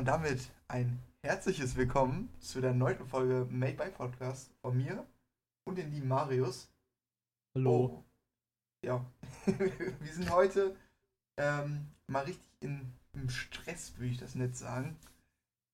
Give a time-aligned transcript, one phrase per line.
[0.00, 5.06] und damit ein herzliches Willkommen zu der neunten Folge Made by Podcast von mir
[5.68, 6.72] und den lieben Marius.
[7.54, 7.70] Hallo.
[7.70, 8.04] Oh,
[8.82, 9.04] ja,
[9.44, 10.74] wir sind heute
[11.36, 14.96] ähm, mal richtig in, im Stress, würde ich das nicht sagen.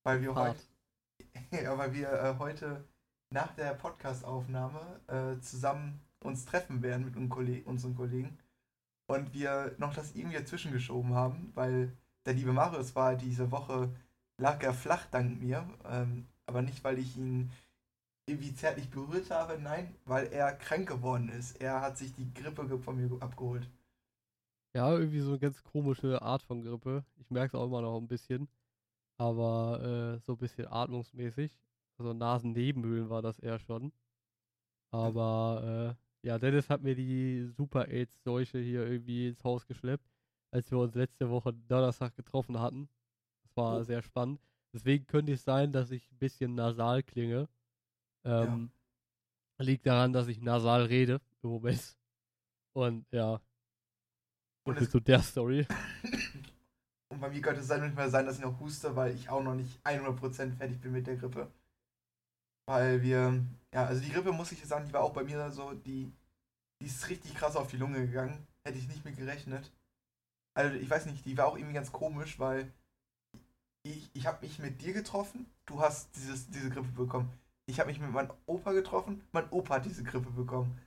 [0.05, 0.67] Weil wir heute, Hart.
[1.63, 2.85] ja, weil wir äh, heute
[3.33, 8.37] nach der Podcast-Aufnahme äh, zusammen uns treffen werden mit unseren, Kolleg unseren Kollegen.
[9.09, 11.93] Und wir noch das irgendwie dazwischen geschoben haben, weil
[12.25, 13.95] der liebe Marius war diese Woche,
[14.39, 15.69] lag er flach dank mir.
[15.85, 17.51] Ähm, aber nicht, weil ich ihn
[18.29, 21.61] irgendwie zärtlich berührt habe, nein, weil er krank geworden ist.
[21.61, 23.69] Er hat sich die Grippe von mir abgeholt.
[24.75, 27.05] Ja, irgendwie so eine ganz komische Art von Grippe.
[27.17, 28.49] Ich merke es auch immer noch ein bisschen.
[29.19, 31.57] Aber äh, so ein bisschen atmungsmäßig.
[31.99, 33.93] Also Nasennebenhöhlen war das eher schon.
[34.91, 40.11] Aber äh, ja, Dennis hat mir die Super AIDS-Seuche hier irgendwie ins Haus geschleppt,
[40.51, 42.89] als wir uns letzte Woche Donnerstag getroffen hatten.
[43.57, 43.83] Das war Oh.
[43.83, 44.41] sehr spannend.
[44.73, 47.49] Deswegen könnte es sein, dass ich ein bisschen nasal klinge.
[48.25, 48.71] Ähm,
[49.59, 51.97] Liegt daran, dass ich nasal rede im Moment.
[52.75, 53.41] Und ja.
[54.65, 55.67] Und zu der Story.
[57.09, 59.31] Und bei mir könnte es dann nicht mehr sein, dass ich noch huste, weil ich
[59.31, 61.51] auch noch nicht 100% fertig bin mit der Grippe.
[62.69, 65.73] Weil wir, ja, also die Grippe, muss ich sagen, die war auch bei mir so,
[65.73, 66.13] die,
[66.83, 68.47] die ist richtig krass auf die Lunge gegangen.
[68.67, 69.73] Hätte ich nicht mit gerechnet.
[70.55, 72.71] Also ich weiß nicht, die war auch irgendwie ganz komisch, weil
[73.91, 77.31] ich, ich habe mich mit dir getroffen, du hast dieses, diese Grippe bekommen.
[77.67, 80.79] Ich habe mich mit meinem Opa getroffen, mein Opa hat diese Grippe bekommen.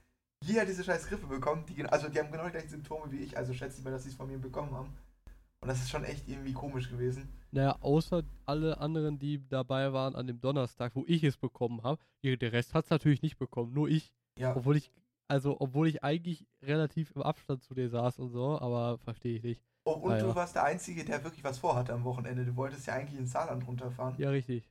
[0.44, 3.18] Jeder hat diese scheiß Grippe bekommen, die, also die haben genau die gleichen Symptome wie
[3.18, 4.94] ich, also schätze ich mal, dass sie es von mir bekommen haben.
[5.62, 7.28] Und das ist schon echt irgendwie komisch gewesen.
[7.52, 12.02] Naja, außer alle anderen, die dabei waren an dem Donnerstag, wo ich es bekommen habe.
[12.24, 14.14] Der Rest hat es natürlich nicht bekommen, nur ich.
[14.38, 14.90] Ja, Obwohl ich,
[15.30, 19.44] also, obwohl ich eigentlich relativ im Abstand zu dir saß und so, aber verstehe ich
[19.44, 19.64] nicht.
[19.84, 22.46] oh, und Ah, du warst der Einzige, der wirklich was vorhatte am Wochenende.
[22.46, 24.18] Du wolltest ja eigentlich ins Saarland runterfahren.
[24.18, 24.70] Ja, richtig.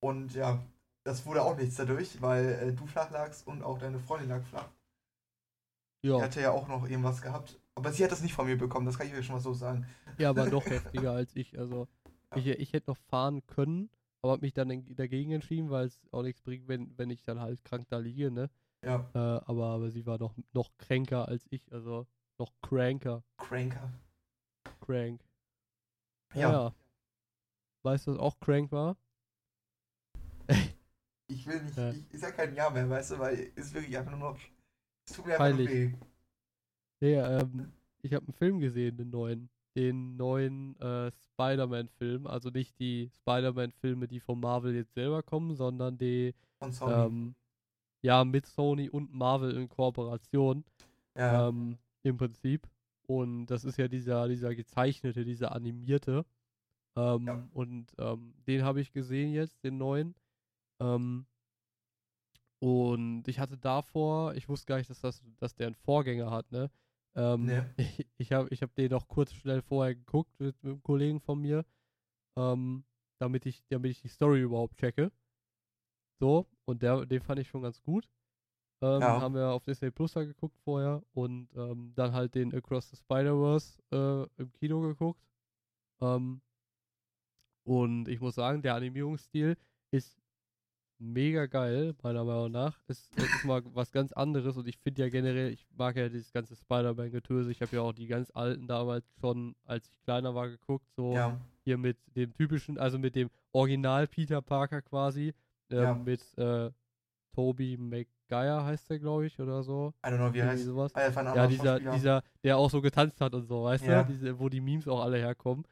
[0.00, 0.62] Und ja,
[1.02, 4.44] das wurde auch nichts dadurch, weil äh, du flach lagst und auch deine Freundin lag
[4.44, 4.68] flach.
[6.16, 7.58] Die Ja, hatte ja auch noch irgendwas gehabt.
[7.74, 9.52] Aber sie hat das nicht von mir bekommen, das kann ich euch schon mal so
[9.52, 9.86] sagen.
[10.18, 11.58] ja aber noch heftiger als ich.
[11.58, 11.88] Also,
[12.30, 12.38] Ja.
[12.38, 13.90] ich, ich hätte noch fahren können,
[14.22, 17.22] aber habe mich dann en- dagegen entschieden, weil es auch nichts bringt, wenn, wenn ich
[17.24, 18.50] dann halt krank da liege, ne?
[18.84, 22.06] Ja, Äh, aber, aber sie war noch, noch kränker als ich, also
[22.38, 23.22] noch cranker.
[23.38, 23.92] Cranker.
[24.80, 25.20] Crank.
[26.34, 26.52] Ja.
[26.52, 26.74] ja.
[27.82, 28.96] Weißt du, was auch crank war?
[31.26, 31.90] Ich will nicht, Ja.
[31.90, 34.38] ich, ich sag kein Ja mehr, weißt du, weil es ist wirklich einfach nur noch.
[35.08, 35.92] Es tut mir einfach nur weh.
[37.00, 39.48] Nee, ähm, ich habe einen Film gesehen, den neuen.
[39.76, 42.26] Den neuen äh, Spider-Man-Film.
[42.28, 46.92] Also nicht die Spider-Man-Filme, die von Marvel jetzt selber kommen, sondern die, Von Sony.
[46.92, 47.34] ähm,
[48.04, 50.64] ja, mit Sony und Marvel in Kooperation.
[51.16, 52.68] ja, Ähm, Im Prinzip.
[53.06, 56.26] Und das ist ja dieser, dieser gezeichnete, dieser animierte.
[56.96, 57.48] Ähm, Ja.
[57.52, 60.14] Und ähm, den habe ich gesehen jetzt, den neuen.
[60.80, 61.26] Ähm,
[62.60, 66.50] und ich hatte davor, ich wusste gar nicht, dass, das, dass der einen Vorgänger hat,
[66.52, 66.70] ne?
[67.14, 67.62] Ähm, Nee.
[67.78, 71.20] Ich, ich habe ich hab den noch kurz schnell vorher geguckt mit, mit einem Kollegen
[71.20, 71.64] von mir,
[72.36, 72.84] ähm,
[73.18, 75.10] damit, ich, damit ich die Story überhaupt checke.
[76.20, 78.08] So, und der, den fand ich schon ganz gut.
[78.82, 79.20] Ähm, Ja.
[79.20, 82.96] Haben wir auf Disney Plus da geguckt vorher und ähm, dann halt den Across the
[82.96, 85.20] Spider-Verse äh, im Kino geguckt.
[86.00, 86.40] Ähm,
[87.64, 89.56] und ich muss sagen, der Animierungsstil
[89.90, 90.18] ist
[90.98, 92.78] mega geil, meiner Meinung nach.
[92.86, 96.08] Es, es ist mal was ganz anderes und ich finde ja generell, ich mag ja
[96.08, 97.50] dieses ganze Spider-Man-Getöse.
[97.50, 100.86] Ich habe ja auch die ganz alten damals schon, als ich kleiner war, geguckt.
[100.96, 105.34] So ja, hier mit dem typischen, also mit dem Original Peter Parker quasi.
[105.70, 105.94] Ähm, Ja.
[105.94, 106.70] Mit äh,
[107.34, 109.92] Toby Maguire heißt der, glaube ich, oder so.
[110.04, 110.64] I don't know, wie er heißt.
[110.64, 110.94] sowas.
[110.94, 114.02] Ah, Ja, dieser, dieser, der auch so getanzt hat und so, weißt Ja.
[114.02, 114.08] du?
[114.12, 115.64] Diese, wo die Memes auch alle herkommen.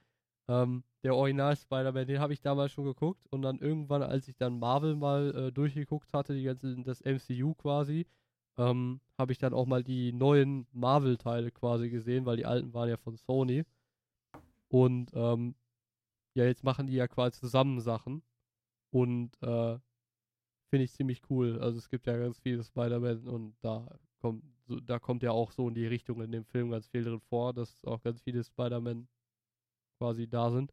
[0.48, 4.36] Ähm, der Original Spider-Man, den habe ich damals schon geguckt und dann irgendwann, als ich
[4.36, 8.06] dann Marvel mal äh, durchgeguckt hatte, die ganze, das MCU quasi,
[8.59, 12.88] ähm, habe ich dann auch mal die neuen Marvel-Teile quasi gesehen, weil die alten waren
[12.88, 13.64] ja von Sony.
[14.69, 15.54] Und ähm,
[16.34, 18.22] ja, jetzt machen die ja quasi zusammen Sachen.
[18.92, 19.78] Und äh,
[20.71, 21.60] finde ich ziemlich cool.
[21.60, 23.86] Also es gibt ja ganz viele Spider-Man und da
[24.21, 27.04] kommt, so, da kommt ja auch so in die Richtung in dem Film ganz viel
[27.04, 29.09] drin vor, dass auch ganz viele Spider-Man
[29.98, 30.72] quasi da sind.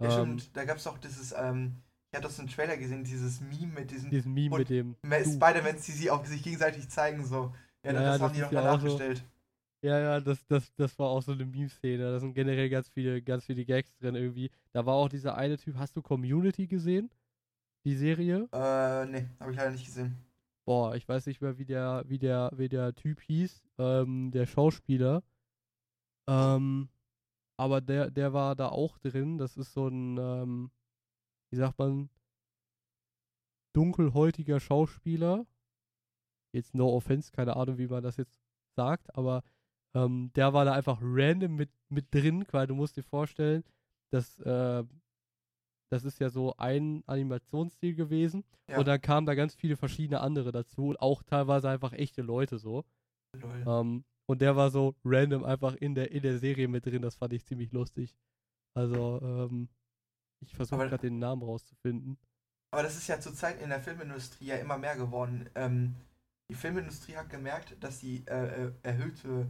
[0.00, 0.56] Ja, Ähm, stimmt.
[0.56, 3.90] Da gab es auch dieses, ähm, ich hatte das im Trailer gesehen, dieses Meme mit
[3.90, 4.96] diesen diesen Meme mit dem.
[5.04, 7.54] Spider-Mans, die sich auch sich gegenseitig zeigen, so.
[7.84, 8.98] Ja, Ja, das ja, haben das die doch ja danach auch so.
[8.98, 9.24] gestellt.
[9.84, 12.04] Ja, ja, das, das, das war auch so eine Meme-Szene.
[12.04, 14.50] Da sind generell ganz viele, ganz viele Gags drin irgendwie.
[14.72, 17.10] Da war auch dieser eine Typ, hast du Community gesehen?
[17.84, 18.48] Die Serie?
[18.52, 20.16] Äh, nee, habe ich leider nicht gesehen.
[20.64, 24.46] Boah, ich weiß nicht mehr, wie der, wie der, wie der Typ hieß, ähm, der
[24.46, 25.22] Schauspieler.
[26.28, 26.88] Ähm,
[27.56, 29.38] aber der, der war da auch drin.
[29.38, 30.70] Das ist so ein, ähm,
[31.50, 32.08] wie sagt man,
[33.72, 35.46] dunkelhäutiger Schauspieler.
[36.52, 38.38] Jetzt no offense, keine Ahnung, wie man das jetzt
[38.76, 39.42] sagt, aber
[39.94, 43.64] ähm, der war da einfach random mit, mit drin, weil du musst dir vorstellen,
[44.10, 44.84] dass äh,
[45.92, 48.78] das ist ja so ein Animationsstil gewesen Ja.
[48.78, 52.58] und dann kamen da ganz viele verschiedene andere dazu und auch teilweise einfach echte Leute
[52.58, 52.84] so.
[53.66, 57.16] Ähm, und der war so random einfach in der, in der Serie mit drin, das
[57.16, 58.16] fand ich ziemlich lustig.
[58.74, 59.68] Also, ähm,
[60.40, 62.18] ich versuche gerade den Namen rauszufinden.
[62.72, 65.50] Aber das ist ja zurzeit in der Filmindustrie ja immer mehr geworden.
[65.54, 65.94] Ähm,
[66.50, 69.46] die Filmindustrie hat gemerkt, dass sie äh, äh, erhöhte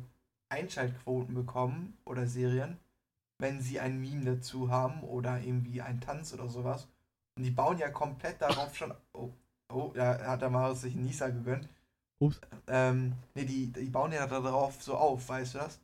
[0.49, 2.79] Einschaltquoten bekommen oder Serien,
[3.39, 6.89] wenn sie ein Meme dazu haben oder irgendwie einen Tanz oder sowas.
[7.37, 8.95] Und die bauen ja komplett darauf schon.
[9.13, 9.31] Oh,
[9.73, 11.69] oh da hat der Marius sich einen Nieser gegönnt.
[12.21, 12.41] Ups.
[12.69, 15.81] Ähm, nee, die, die bauen ja darauf so auf, weißt du das?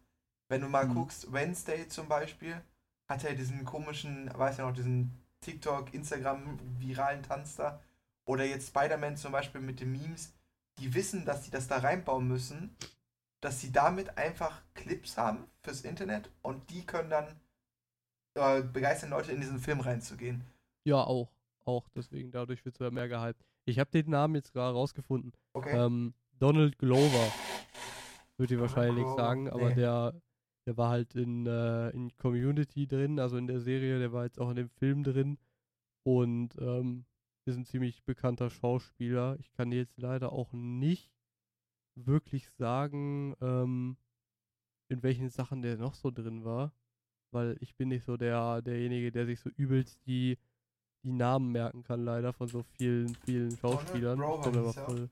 [0.49, 0.95] Wenn du mal Mhm.
[0.95, 2.61] guckst, Wednesday zum Beispiel,
[3.09, 7.81] hat ja diesen komischen, weiß ja noch, diesen TikTok, Instagram viralen Tanz da.
[8.25, 10.33] Oder jetzt Spider-Man zum Beispiel mit den Memes,
[10.79, 12.77] die wissen, dass sie das da reinbauen müssen,
[13.41, 17.27] dass sie damit einfach Clips haben fürs Internet und die können dann
[18.35, 20.45] äh, begeistern Leute in diesen Film reinzugehen.
[20.85, 21.31] Ja, auch.
[21.65, 23.45] Auch, deswegen, dadurch wird es ja mehr gehypt.
[23.67, 25.33] Ich habe den Namen jetzt gerade rausgefunden.
[25.53, 25.77] Okay?
[25.77, 27.33] Ähm, Donald Glover.
[28.39, 29.75] Würde ich wahrscheinlich Glover, sagen, aber nee.
[29.75, 30.15] der,
[30.67, 34.41] der war halt in, äh, in Community drin, also in der Serie, der war jetzt
[34.41, 35.39] auch in dem Film drin
[36.05, 37.05] und ähm,
[37.45, 39.37] ist ein ziemlich bekannter Schauspieler.
[39.41, 41.11] Ich kann jetzt leider auch nicht
[42.07, 43.97] wirklich sagen, ähm,
[44.89, 46.73] in welchen Sachen der noch so drin war,
[47.31, 50.39] weil ich bin nicht so der, derjenige, der sich so übelst die,
[51.03, 54.19] die Namen merken kann, leider von so vielen, vielen Donald Schauspielern.
[54.19, 54.85] Glover Kommt aber hieß er.
[54.85, 55.11] voll.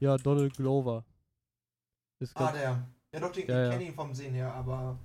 [0.00, 1.04] Ja, Donald Glover.
[2.18, 2.88] Ist ah, der.
[3.12, 3.70] Ja, doch, den, Ja, ich ja.
[3.70, 4.98] kenne ihn vom Sehen her, aber.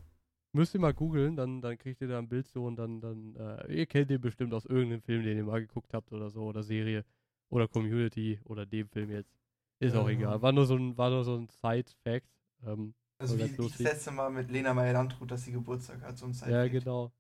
[0.52, 3.36] Müsst ihr mal googeln, dann, dann kriegt ihr da ein Bild so und dann, dann,
[3.36, 6.42] äh, ihr kennt den bestimmt aus irgendeinem Film, den ihr mal geguckt habt oder so,
[6.42, 7.06] oder Serie,
[7.50, 9.39] oder Community, oder dem Film jetzt.
[9.80, 10.14] Ist auch Ja.
[10.14, 10.42] egal.
[10.42, 12.28] War nur so ein, war nur so ein Side-Fact.
[12.66, 16.32] Ähm, Also wie das letzte Mal mit Lena Meyer-Landrut, dass sie Geburtstag hat, so ein
[16.32, 16.72] ja, Sidefact.
[16.72, 17.12] genau.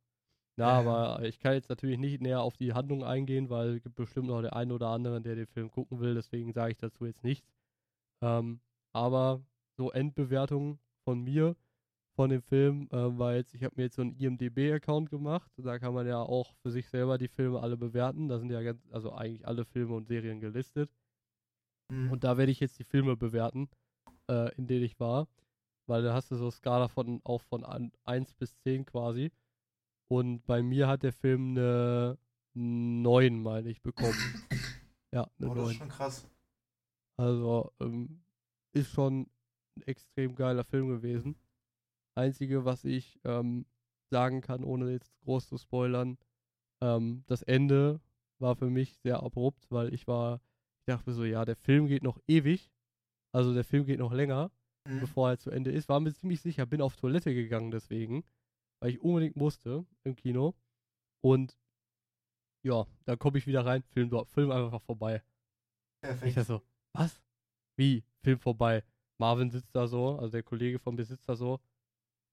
[0.58, 1.14] Ja, Na, ja.
[1.16, 4.28] aber ich kann jetzt natürlich nicht näher auf die Handlung eingehen, weil es gibt bestimmt
[4.28, 7.24] noch der eine oder andere, der den Film gucken will, deswegen sage ich dazu jetzt
[7.24, 7.54] nichts.
[8.22, 8.62] Ähm,
[8.94, 9.42] aber
[9.78, 11.56] so Endbewertungen von mir
[12.16, 15.80] von dem Film äh, war jetzt, ich habe mir jetzt so einen IMDB-Account gemacht, da
[15.80, 18.82] kann man ja auch für sich selber die Filme alle bewerten, da sind ja ganz,
[18.92, 20.92] also eigentlich alle Filme und Serien gelistet.
[21.90, 22.12] Mhm.
[22.12, 23.70] Und da werde ich jetzt die Filme bewerten,
[24.30, 25.28] äh, in denen ich war.
[25.88, 29.32] Weil da hast du so Skala von auch von an, 1 bis 10 quasi.
[30.08, 32.18] Und bei mir hat der Film eine
[32.54, 34.14] 9, meine ich, bekommen.
[35.12, 35.72] ja, eine oh, das 9.
[35.72, 36.30] ist schon krass.
[37.18, 38.22] Also, ähm,
[38.72, 39.28] ist schon
[39.76, 41.36] ein extrem geiler Film gewesen.
[42.16, 43.66] Einzige, was ich ähm,
[44.10, 46.18] sagen kann, ohne jetzt groß zu spoilern,
[46.82, 48.00] ähm, das Ende
[48.40, 50.42] war für mich sehr abrupt, weil ich war,
[50.90, 52.72] dachte mir so, ja, der Film geht noch ewig.
[53.34, 54.52] Also der Film geht noch länger,
[54.88, 55.00] Mhm.
[55.02, 55.88] bevor er zu Ende ist.
[55.90, 58.24] War mir ziemlich sicher, bin auf Toilette gegangen deswegen,
[58.82, 60.56] weil ich unbedingt musste im Kino.
[61.22, 61.58] Und
[62.66, 65.24] ja, dann komme ich wieder rein, Film, dort- Film einfach vorbei.
[66.02, 66.38] Ich Perfekt.
[66.38, 66.62] dachte so,
[66.94, 67.22] was?
[67.78, 68.04] Wie?
[68.24, 68.84] Film vorbei.
[69.18, 71.60] Marvin sitzt da so, also der Kollege vom Besitzer so,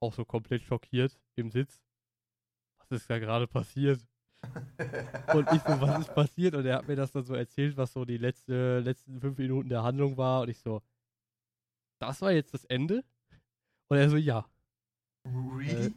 [0.01, 1.83] auch so komplett schockiert im Sitz.
[2.79, 4.07] Was ist da gerade passiert?
[5.35, 6.55] Und ich so, was ist passiert?
[6.55, 9.69] Und er hat mir das dann so erzählt, was so die letzte, letzten fünf Minuten
[9.69, 10.43] der Handlung war.
[10.43, 10.83] Und ich so,
[12.01, 13.05] das war jetzt das Ende?
[13.89, 14.47] Und er so, ja.
[15.25, 15.95] really?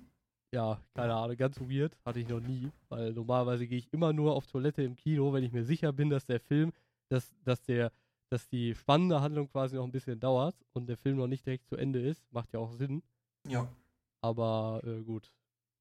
[0.51, 4.33] Ja, keine Ahnung, ganz weird, hatte ich noch nie, weil normalerweise gehe ich immer nur
[4.35, 6.73] auf Toilette im Kino, wenn ich mir sicher bin, dass der Film,
[7.09, 7.91] dass, dass der,
[8.29, 11.67] dass die spannende Handlung quasi noch ein bisschen dauert und der Film noch nicht direkt
[11.67, 13.03] zu Ende ist, macht ja auch Sinn,
[13.47, 13.71] ja.
[14.21, 15.31] aber äh, gut,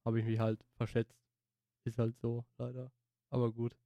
[0.04, 1.27] habe ich mich halt verschätzt.
[1.84, 2.90] Ist halt so, leider.
[3.30, 3.76] Aber gut.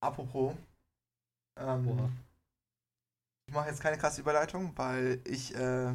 [0.00, 0.54] Apropos.
[1.56, 2.10] Ähm,
[3.48, 5.94] ich mache jetzt keine krasse Überleitung, weil ich äh,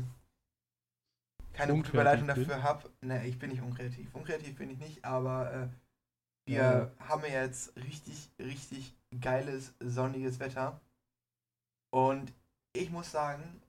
[1.53, 2.35] keine gute Überleitung bin.
[2.35, 2.89] dafür habe.
[3.01, 4.13] Ne, ich bin nicht unkreativ.
[4.13, 5.67] Unkreativ bin ich nicht, aber äh,
[6.45, 10.81] wir haben ja jetzt richtig, richtig geiles, sonniges Wetter.
[11.91, 12.33] Und
[12.75, 13.61] ich muss sagen,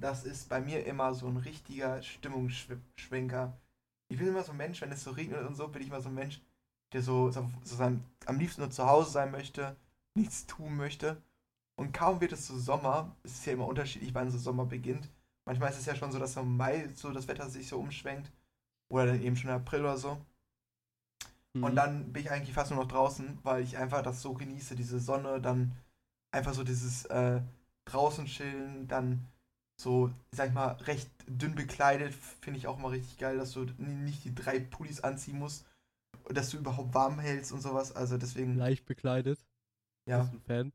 [0.00, 3.52] das ist bei mir immer so ein richtiger Stimmungsschwenker.
[4.12, 6.00] Ich bin immer so ein Mensch, wenn es so regnet und so, bin ich immer
[6.02, 6.40] so ein Mensch,
[6.92, 9.76] der so, so, so sein, am liebsten nur zu Hause sein möchte,
[10.14, 11.22] nichts tun möchte.
[11.76, 15.08] Und kaum wird es so Sommer, es ist ja immer unterschiedlich, wann so Sommer beginnt.
[15.46, 18.30] Manchmal ist es ja schon so, dass im Mai so das Wetter sich so umschwenkt.
[18.90, 20.18] Oder dann eben schon im April oder so.
[21.60, 21.76] Und Mhm.
[21.76, 24.98] dann bin ich eigentlich fast nur noch draußen, weil ich einfach das so genieße, diese
[25.00, 25.72] Sonne, dann
[26.32, 27.42] einfach so dieses äh,
[27.86, 29.26] draußen chillen, dann
[29.82, 33.66] so, sag ich mal, recht dünn bekleidet, finde ich auch immer richtig geil, dass du
[33.78, 35.66] nicht die drei Pullis anziehen musst,
[36.30, 37.94] dass du überhaupt warm hältst und sowas.
[37.94, 38.56] Also deswegen.
[38.56, 39.38] Leicht bekleidet.
[40.08, 40.20] Ja.
[40.20, 40.72] Bist ein Fan?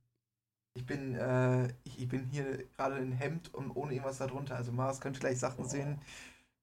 [0.75, 4.55] Ich bin, äh, ich, ich bin hier gerade in Hemd und ohne irgendwas darunter.
[4.55, 5.67] Also Mars könnte gleich Sachen oh.
[5.67, 5.99] sehen,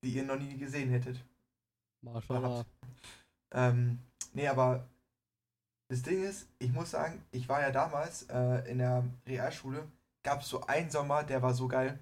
[0.04, 1.24] die ihr noch nie gesehen hättet.
[2.02, 2.64] Maschallah.
[3.52, 3.98] Ähm,
[4.34, 4.86] nee, aber
[5.88, 9.88] das Ding ist, ich muss sagen, ich war ja damals äh, in der Realschule,
[10.22, 11.98] gab es so einen Sommer, der war so geil.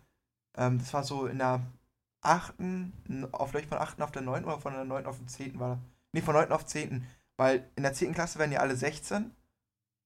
[0.56, 1.62] Ähm, das war so in der
[2.22, 2.54] 8.,
[3.32, 4.00] auf, vielleicht von 8.
[4.02, 4.44] auf der 9.
[4.44, 5.06] oder von der 9.
[5.06, 5.58] auf den 10.
[5.58, 5.78] war
[6.12, 6.52] Nee, von 9.
[6.52, 7.06] auf 10.
[7.36, 8.12] Weil in der 10.
[8.14, 9.34] Klasse werden ja alle 16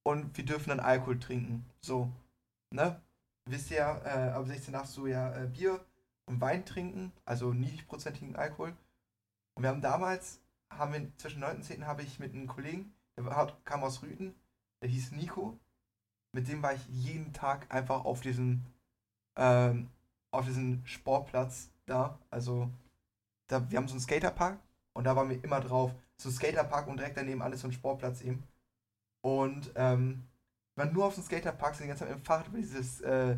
[0.04, 1.66] und wir dürfen dann Alkohol trinken.
[1.80, 2.10] So,
[2.70, 3.00] ne?
[3.48, 5.84] Wisst ihr ja, äh, ab 16 darfst du ja äh, Bier
[6.26, 8.76] und Wein trinken, also niedrigprozentigen Alkohol.
[9.54, 11.86] Und wir haben damals, haben wir zwischen 9 und 10.
[11.86, 13.24] habe ich mit einem Kollegen, der
[13.64, 14.34] kam aus Rüten,
[14.82, 15.58] der hieß Nico.
[16.32, 18.62] Mit dem war ich jeden Tag einfach auf diesem,
[19.36, 19.88] ähm,
[20.38, 22.18] auf diesem Sportplatz da.
[22.30, 22.70] Also,
[23.48, 24.58] da, wir haben so einen Skaterpark
[24.92, 25.94] und da waren wir immer drauf.
[26.16, 28.42] So Skaterpark und direkt daneben alles so ein Sportplatz eben.
[29.22, 30.26] Und ähm,
[30.74, 33.36] wir waren nur auf dem Skaterpark, sind die ganze Zeit dem Fahrrad über dieses äh,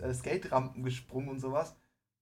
[0.00, 1.74] äh, Skate-Rampen gesprungen und sowas.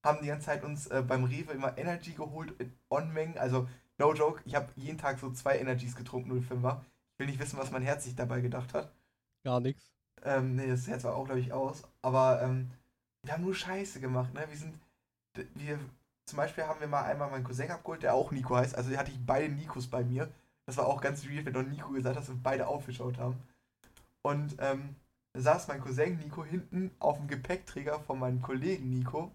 [0.05, 3.37] Haben die ganze Zeit uns äh, beim Rewe immer Energy geholt in On-Mengen.
[3.37, 6.81] Also, no joke, ich habe jeden Tag so zwei Energies getrunken, 05er.
[7.13, 8.93] Ich will nicht wissen, was mein Herz sich dabei gedacht hat.
[9.43, 9.91] Gar nichts.
[10.23, 11.83] Ähm, nee, das Herz war auch, glaube ich, aus.
[12.01, 12.71] Aber ähm,
[13.23, 14.45] wir haben nur Scheiße gemacht, ne?
[14.49, 14.79] Wir sind.
[15.55, 15.79] Wir.
[16.25, 18.75] Zum Beispiel haben wir mal einmal meinen Cousin abgeholt, der auch Nico heißt.
[18.75, 20.31] Also hatte ich beide Nikos bei mir.
[20.65, 23.35] Das war auch ganz weird, wenn du Nico gesagt hast und beide aufgeschaut haben.
[24.21, 24.95] Und ähm,
[25.33, 29.31] saß mein Cousin Nico hinten auf dem Gepäckträger von meinem Kollegen Nico.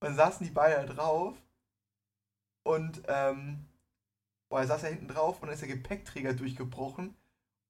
[0.00, 1.36] Und saßen die beide da drauf.
[2.62, 3.64] Und, ähm,
[4.48, 7.14] boah, er saß ja hinten drauf und dann ist der Gepäckträger durchgebrochen.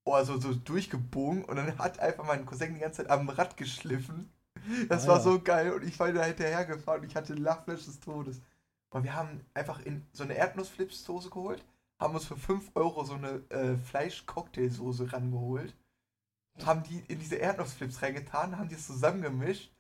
[0.09, 1.45] Boah, so, so durchgebogen.
[1.45, 4.31] Und dann hat einfach mein Cousin die ganze Zeit am Rad geschliffen.
[4.89, 5.23] Das ah, war ja.
[5.23, 5.73] so geil.
[5.73, 8.41] Und ich war da hinterhergefahren und ich hatte Lachflash des Todes.
[8.91, 11.65] Und wir haben einfach in so eine Erdnussflipssoße geholt
[11.99, 15.75] haben uns für 5 Euro so eine äh, Fleisch-Cocktailsoße rangeholt,
[16.65, 19.73] haben die in diese Erdnussflips reingetan, haben die es zusammengemischt,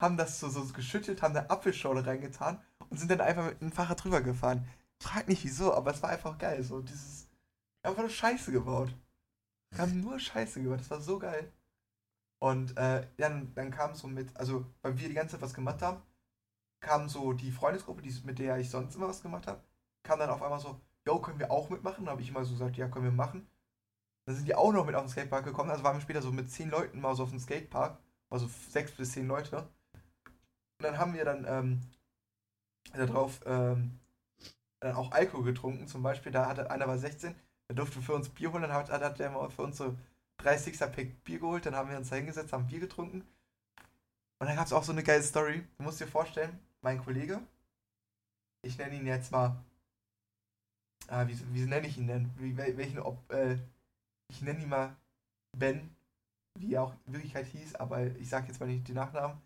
[0.00, 3.72] haben das so, so geschüttelt, haben eine Apfelschorle reingetan und sind dann einfach mit dem
[3.72, 4.66] Fahrrad drüber gefahren.
[5.02, 6.62] Frag nicht wieso, aber es war einfach geil.
[6.62, 7.26] So dieses.
[7.82, 8.94] Einfach nur Scheiße gebaut.
[9.70, 10.80] Wir haben nur Scheiße gebaut.
[10.80, 11.52] Das war so geil.
[12.38, 15.82] Und äh, dann, dann kam so mit, also weil wir die ganze Zeit was gemacht
[15.82, 16.02] haben,
[16.80, 19.62] kam so die Freundesgruppe, die, mit der ich sonst immer was gemacht habe,
[20.02, 22.06] kam dann auf einmal so, yo, können wir auch mitmachen?
[22.06, 23.46] Da habe ich immer so gesagt, ja, können wir machen.
[24.26, 25.70] Dann sind die auch noch mit auf den Skatepark gekommen.
[25.70, 27.98] Also waren wir später so mit zehn Leuten mal so auf dem Skatepark.
[28.30, 29.58] Also sechs bis zehn Leute.
[29.58, 31.80] Und dann haben wir dann ähm,
[32.94, 33.98] darauf ähm,
[34.80, 35.86] dann auch Alkohol getrunken.
[35.88, 37.34] Zum Beispiel, da hatte einer war 16,
[37.70, 38.62] der durfte für uns Bier holen.
[38.62, 39.96] Dann hat, hat der mal für uns so
[40.42, 41.64] 30er Pack Bier geholt.
[41.64, 43.20] Dann haben wir uns da hingesetzt, haben Bier getrunken.
[44.40, 45.64] Und dann gab es auch so eine geile Story.
[45.78, 47.40] Du musst dir vorstellen, mein Kollege,
[48.62, 49.56] ich nenne ihn jetzt mal
[51.10, 52.30] ah, wie, wie nenne ich ihn denn?
[52.36, 53.58] Wie, welchen, ob, äh,
[54.28, 54.96] ich nenne ihn mal
[55.56, 55.94] Ben,
[56.58, 59.40] wie er auch in Wirklichkeit hieß, aber ich sage jetzt mal nicht die Nachnamen.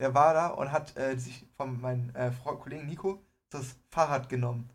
[0.00, 4.70] Der war da und hat äh, sich von meinem äh, Kollegen Nico das Fahrrad genommen.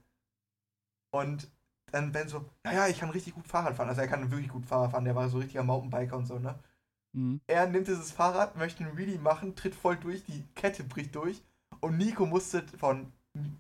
[1.12, 1.50] Und
[1.96, 3.88] dann Ben so, ja, ja, ich kann richtig gut Fahrrad fahren.
[3.88, 6.56] Also er kann wirklich gut Fahrrad fahren, der war so richtiger Mountainbiker und so, ne?
[7.14, 7.40] Mhm.
[7.48, 11.42] Er nimmt dieses Fahrrad, möchte einen Wheelie machen, tritt voll durch, die Kette bricht durch
[11.80, 13.12] und Nico musste von,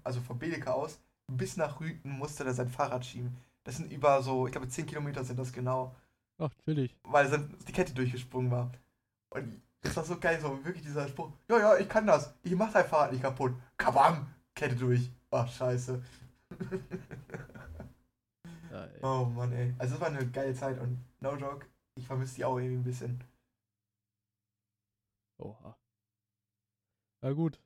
[0.03, 0.99] also von Beleka aus,
[1.31, 3.37] bis nach Rüten musste er sein Fahrrad schieben.
[3.63, 5.95] Das sind über so, ich glaube 10 Kilometer sind das genau.
[6.37, 6.93] Ach, chillig.
[7.03, 8.69] Weil die Kette durchgesprungen war.
[9.29, 11.31] Und das war so geil, so wirklich dieser Spruch.
[11.49, 12.33] Ja, ja, ich kann das.
[12.43, 13.53] Ich mach dein Fahrrad nicht kaputt.
[13.77, 14.27] Kabam!
[14.53, 15.09] Kette durch.
[15.31, 16.01] Ach, scheiße.
[18.75, 19.73] ja, oh Mann, ey.
[19.77, 21.65] Also, es war eine geile Zeit und no joke,
[21.95, 23.23] ich vermisse die auch irgendwie ein bisschen.
[25.37, 25.77] Oha.
[27.21, 27.59] Na gut,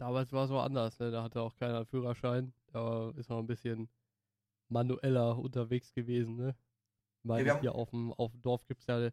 [0.00, 1.10] Damals war es auch anders, ne?
[1.10, 2.54] Da hatte auch keiner Führerschein.
[2.72, 3.86] Da ist man ein bisschen
[4.70, 6.56] manueller unterwegs gewesen, ne?
[7.22, 9.10] Meine, ja, hier auf dem, auf dem Dorf gibt es ja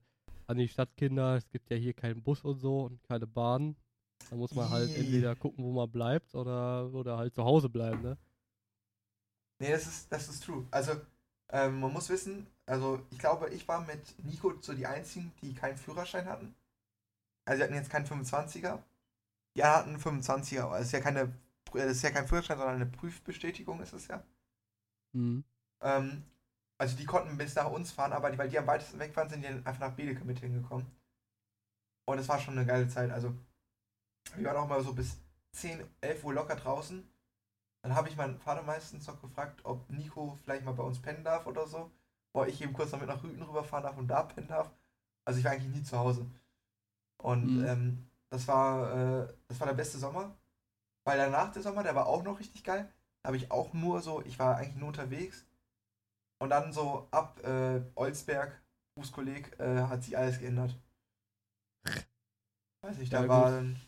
[0.47, 3.75] an die Stadtkinder, es gibt ja hier keinen Bus und so und keine Bahn.
[4.29, 8.01] Da muss man halt entweder gucken, wo man bleibt oder, oder halt zu Hause bleiben,
[8.01, 8.17] ne?
[9.59, 10.65] Nee, das ist, das ist true.
[10.71, 10.93] Also,
[11.49, 15.53] ähm, man muss wissen, also ich glaube, ich war mit Nico so die einzigen, die
[15.53, 16.55] keinen Führerschein hatten.
[17.45, 18.79] Also, sie hatten jetzt keinen 25er.
[19.55, 21.33] Ja, ein 25er, aber es ist ja keine,
[21.73, 24.23] es ist ja kein Führerschein, sondern eine Prüfbestätigung ist es ja.
[25.13, 25.43] Mhm.
[25.81, 26.23] Ähm,
[26.77, 29.29] also die konnten bis nach uns fahren, aber die, weil die am weitesten weg waren,
[29.29, 30.85] sind die einfach nach Bedeke mit hingekommen.
[32.05, 33.11] Und es war schon eine geile Zeit.
[33.11, 33.33] Also
[34.35, 35.17] wir waren auch mal so bis
[35.53, 37.07] 10, 11 Uhr locker draußen.
[37.87, 41.23] Dann habe ich meinen Vater meistens noch gefragt, ob Nico vielleicht mal bei uns pennen
[41.23, 41.91] darf oder so.
[42.33, 44.71] Boah, ich eben kurz noch mit nach Rüten rüberfahren darf und da pennen darf.
[45.25, 46.27] Also ich war eigentlich nie zu Hause.
[47.17, 47.65] Und mhm.
[47.65, 50.35] ähm, das war, äh, das war der beste Sommer.
[51.05, 52.91] Weil danach der Sommer, der war auch noch richtig geil.
[53.23, 55.45] Da habe ich auch nur so, ich war eigentlich nur unterwegs.
[56.39, 58.61] Und dann so ab äh, Olsberg,
[58.97, 60.77] Fußkolleg, äh, hat sich alles geändert.
[62.81, 63.79] Weiß nicht, da Ja, war dann,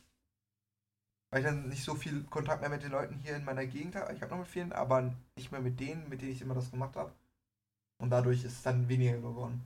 [1.31, 3.95] weil ich dann nicht so viel Kontakt mehr mit den Leuten hier in meiner Gegend
[3.95, 4.13] habe.
[4.13, 6.71] Ich habe noch mit vielen, aber nicht mehr mit denen, mit denen ich immer das
[6.71, 7.13] gemacht habe.
[7.99, 9.63] Und dadurch ist es dann weniger geworden.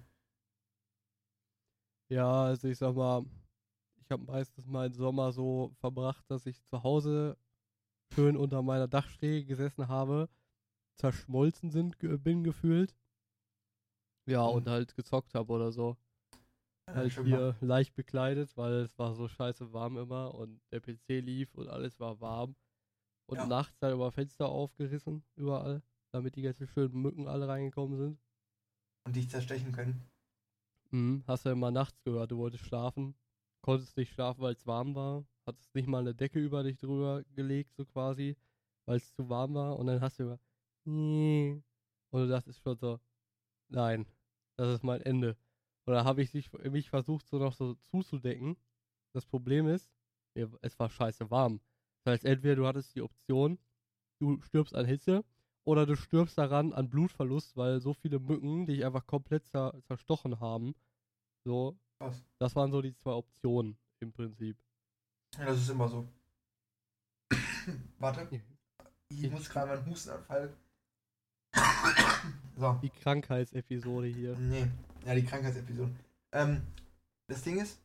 [2.10, 3.26] Ja, also ich sag mal,
[4.02, 7.38] ich habe meistens meinen Sommer so verbracht, dass ich zu Hause
[8.14, 10.30] schön unter meiner Dachschräge gesessen habe,
[10.98, 12.96] zerschmolzen sind, bin gefühlt.
[14.26, 14.50] Ja, Mhm.
[14.50, 15.96] und halt gezockt habe oder so.
[16.88, 20.82] Ja, Halt schön hier leicht bekleidet, weil es war so scheiße warm immer und der
[20.82, 22.56] PC lief und alles war warm.
[23.28, 23.46] Und Ja.
[23.48, 28.20] nachts halt immer Fenster aufgerissen, überall, damit die ganzen schönen Mücken alle reingekommen sind.
[29.06, 30.02] Und dich zerstechen können.
[30.92, 31.24] Mhm.
[31.28, 33.16] Hast du immer nachts gehört, du wolltest schlafen,
[33.62, 37.24] konntest nicht schlafen, weil es warm war, hattest nicht mal eine Decke über dich drüber
[37.36, 38.36] gelegt, so quasi,
[38.86, 40.40] weil es zu warm war und dann hast du immer
[40.86, 41.64] "Nee."
[42.12, 43.00] und du dachtest schon so,
[43.70, 44.06] nein,
[44.58, 45.38] das ist mein Ende.
[45.86, 48.58] Da habe ich mich versucht so noch so zuzudecken.
[49.14, 49.92] Das Problem ist,
[50.34, 51.60] es war scheiße warm.
[52.04, 53.60] Das heißt, entweder du hattest die Option,
[54.20, 55.24] du stirbst an Hitze
[55.66, 60.40] oder du stirbst daran an Blutverlust, weil so viele Mücken dich einfach komplett zer zerstochen
[60.40, 60.76] haben.
[61.46, 62.24] So, Was?
[62.40, 64.58] das waren so die zwei Optionen im Prinzip.
[65.38, 66.08] Ja, das ist immer so.
[68.00, 68.42] Warte.
[69.10, 70.56] Ich muss gerade meinen Hustenanfall.
[72.58, 72.80] so.
[72.82, 74.36] Die Krankheitsepisode hier.
[74.38, 74.68] Nee.
[75.06, 75.94] Ja, die Krankheitsepisode.
[76.32, 76.62] Ähm,
[77.28, 77.80] das Ding ist,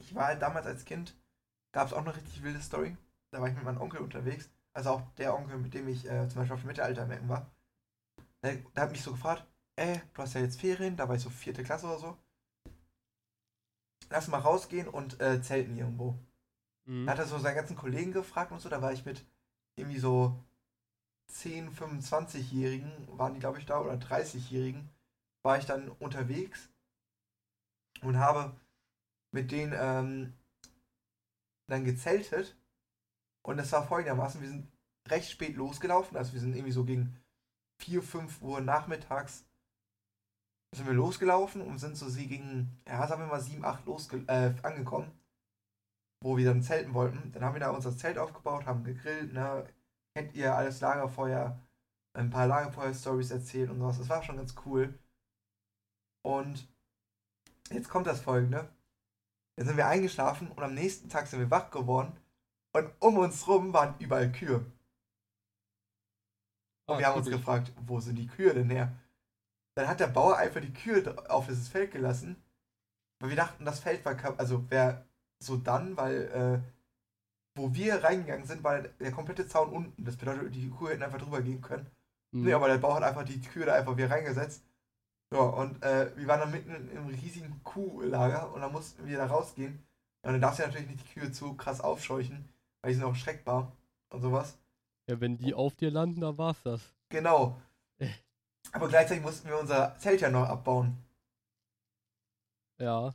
[0.00, 1.14] ich war halt damals als Kind,
[1.72, 2.96] gab es auch eine richtig wilde Story.
[3.30, 4.48] Da war ich mit meinem Onkel unterwegs.
[4.72, 7.50] Also auch der Onkel, mit dem ich äh, zum Beispiel auf dem Mittelaltermecken war.
[8.42, 9.44] Der, der hat mich so gefragt,
[9.76, 12.16] ey, du hast ja jetzt Ferien, da war ich so vierte Klasse oder so.
[14.10, 16.14] Lass mal rausgehen und äh, zelten irgendwo.
[16.84, 17.06] Mhm.
[17.06, 19.24] Da hat er so seinen ganzen Kollegen gefragt und so, da war ich mit
[19.76, 20.38] irgendwie so
[21.26, 24.88] 10, 25-Jährigen, waren die glaube ich da, oder 30-Jährigen,
[25.42, 26.70] war ich dann unterwegs
[28.02, 28.58] und habe
[29.32, 30.32] mit denen ähm,
[31.68, 32.56] dann gezeltet
[33.42, 34.70] und es war folgendermaßen, wir sind
[35.08, 37.16] recht spät losgelaufen, also wir sind irgendwie so gegen
[37.82, 39.44] 4, 5 Uhr nachmittags
[40.74, 44.24] sind wir losgelaufen und sind so sie gegen, ja sagen wir mal 7, 8 losge
[44.26, 45.18] äh, angekommen
[46.20, 47.32] wo wir dann zelten wollten.
[47.32, 49.66] Dann haben wir da unser Zelt aufgebaut, haben gegrillt, ne?
[50.14, 51.58] Kennt ihr alles Lagerfeuer,
[52.14, 53.98] ein paar Lagerfeuer-Stories erzählt und sowas.
[53.98, 54.98] Das war schon ganz cool.
[56.22, 56.68] Und
[57.70, 58.68] jetzt kommt das folgende.
[59.56, 62.12] Dann sind wir eingeschlafen und am nächsten Tag sind wir wach geworden
[62.72, 64.66] und um uns rum waren überall Kühe.
[66.86, 68.92] Und Ah, wir haben uns gefragt, wo sind die Kühe denn her?
[69.76, 72.42] Dann hat der Bauer einfach die Kühe auf dieses Feld gelassen,
[73.20, 75.06] weil wir dachten, das Feld war, kap- also wäre
[75.40, 76.72] so dann, weil äh,
[77.58, 80.04] wo wir reingegangen sind, war der komplette Zaun unten.
[80.04, 81.86] Das bedeutet, die Kühe hätten einfach drüber gehen können.
[82.32, 82.44] Mhm.
[82.44, 84.64] Nee, aber der Bauer hat einfach die Kühe da einfach wieder reingesetzt.
[85.32, 89.26] Ja, und äh, wir waren dann mitten einem riesigen Kuhlager und dann mussten wir da
[89.26, 89.74] rausgehen.
[90.22, 92.48] Und dann darfst du natürlich nicht die Kühe zu krass aufscheuchen,
[92.80, 93.72] weil die sind auch schreckbar
[94.10, 94.58] und sowas.
[95.08, 96.80] ja, wenn die auf dir landen, dann war's das.
[97.10, 97.60] Genau.
[98.72, 100.96] Aber gleichzeitig mussten wir unser Zelt ja noch abbauen.
[102.78, 103.14] Ja.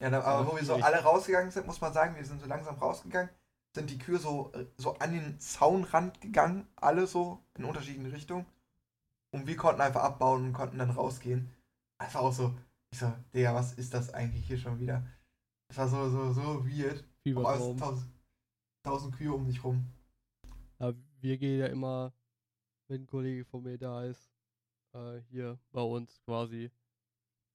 [0.00, 2.40] Ja, da, aber Ja, wo wir so alle rausgegangen sind, muss man sagen, wir sind
[2.40, 3.30] so langsam rausgegangen,
[3.74, 8.46] sind die Kühe so, äh, so an den Zaunrand gegangen, alle so in unterschiedliche Richtungen.
[9.34, 11.50] Und wir konnten einfach abbauen und konnten dann rausgehen.
[11.98, 12.54] Das war auch so,
[12.92, 15.06] ich so, Digga, was ist das eigentlich hier schon wieder?
[15.68, 17.04] Das war so, so, so weird.
[17.22, 17.78] Fiebertraum.
[17.78, 18.12] tausend,
[18.84, 19.86] tausend Kühe um dich rum.
[20.80, 22.12] Ja, wir gehen ja immer,
[22.88, 24.30] wenn ein Kollege von mir da ist,
[24.94, 26.70] äh, hier bei uns quasi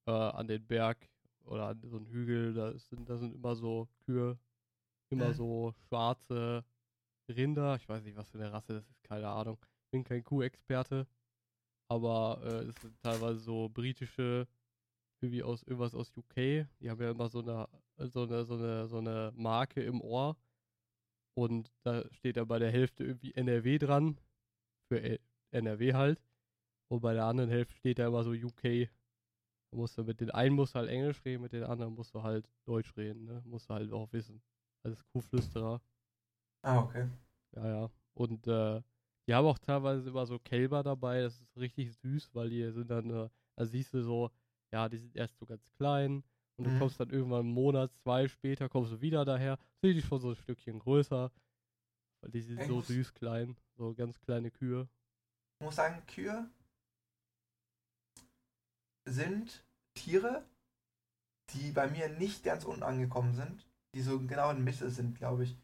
[0.07, 0.97] äh, an den Berg
[1.43, 4.39] oder an so einen Hügel, da sind, da sind immer so Kühe,
[5.11, 5.33] immer Mhm.
[5.33, 6.63] so schwarze
[7.29, 7.75] Rinder.
[7.75, 9.57] Ich weiß nicht, was für eine Rasse das ist, keine Ahnung.
[9.85, 11.07] Ich bin kein Kuhexperte,
[11.89, 14.47] aber äh, es sind teilweise so britische,
[15.21, 16.67] irgendwie aus irgendwas aus UK.
[16.79, 20.37] Die haben ja immer so eine, so eine, so eine, so eine Marke im Ohr.
[21.35, 24.19] Und da steht ja bei der Hälfte irgendwie NRW dran.
[24.89, 25.19] Für L-
[25.51, 26.21] NRW halt.
[26.89, 28.89] Und bei der anderen Hälfte steht da immer so UK.
[29.71, 32.15] Da musst du mit den einen musst du halt Englisch reden, mit den anderen musst
[32.15, 33.41] du halt Deutsch reden, ne?
[33.45, 34.41] Musst du halt auch wissen.
[34.83, 35.81] Als Kuhflüsterer.
[36.63, 37.07] Ah, okay.
[37.55, 37.91] Ja, ja.
[38.13, 38.81] Und äh,
[39.27, 42.89] die haben auch teilweise immer so Kälber dabei, das ist richtig süß, weil die sind
[42.89, 44.31] dann, äh, also siehst du so,
[44.71, 46.23] ja, die sind erst so ganz klein
[46.57, 46.79] und du Mhm.
[46.79, 50.29] kommst dann irgendwann einen Monat, zwei später, kommst du wieder daher, sind die schon so
[50.29, 51.31] ein Stückchen größer,
[52.21, 54.87] weil die sind Ich so süß klein, so ganz kleine Kühe.
[55.59, 56.49] Ich muss sagen, Kühe
[59.05, 60.45] sind Tiere,
[61.53, 65.15] die bei mir nicht ganz unten angekommen sind, die so genau in der Mitte sind,
[65.17, 65.57] glaube ich.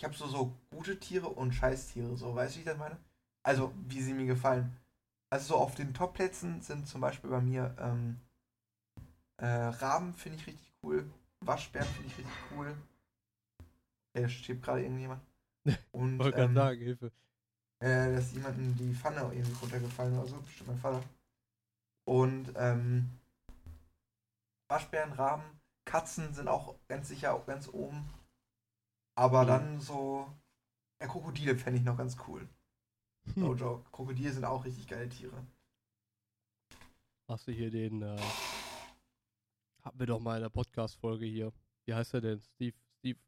[0.00, 2.96] Ich habe so, so gute Tiere und Scheißtiere, so, weißt du, wie ich das meine?
[3.42, 4.74] Also, wie sie mir gefallen.
[5.28, 8.18] Also, so auf den Top-Plätzen sind zum Beispiel bei mir ähm,
[9.36, 11.04] äh, Raben, finde ich richtig cool.
[11.40, 12.74] Waschbären finde ich richtig cool.
[14.14, 15.20] Der steht gerade irgendjemand.
[15.92, 17.12] Und, Wollte gerade ähm, sagen, Hilfe.
[17.80, 21.02] äh, dass jemandem die Pfanne irgendwie runtergefallen oder so, bestimmt mein Vater.
[22.06, 23.10] Und ähm,
[24.70, 28.08] Waschbären, Raben, Katzen sind auch ganz sicher auch ganz oben.
[29.20, 29.46] Aber Mhm.
[29.48, 30.26] dann so,
[30.98, 32.48] ja, Krokodile fände ich noch ganz cool.
[33.36, 33.58] No Hm.
[33.58, 33.90] joke.
[33.90, 35.46] Krokodile sind auch richtig geile Tiere.
[37.28, 38.18] Hast du hier den, äh,
[39.82, 41.52] hatten wir doch mal in der Podcast-Folge hier.
[41.84, 42.40] Wie heißt er denn?
[42.40, 43.18] Steve, Steve,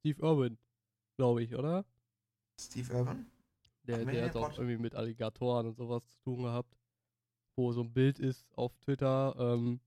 [0.00, 0.58] Steve Irwin,
[1.18, 1.84] glaube ich, oder?
[2.58, 3.26] Steve Irwin?
[3.82, 6.74] Der, der hat auch Pod- irgendwie mit Alligatoren und sowas zu tun gehabt.
[7.54, 9.78] Wo so ein Bild ist auf Twitter, ähm,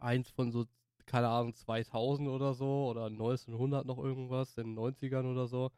[0.00, 0.66] eins von so,
[1.06, 5.70] keine Ahnung, 2000 oder so, oder 1900 noch irgendwas, in den 90ern oder so,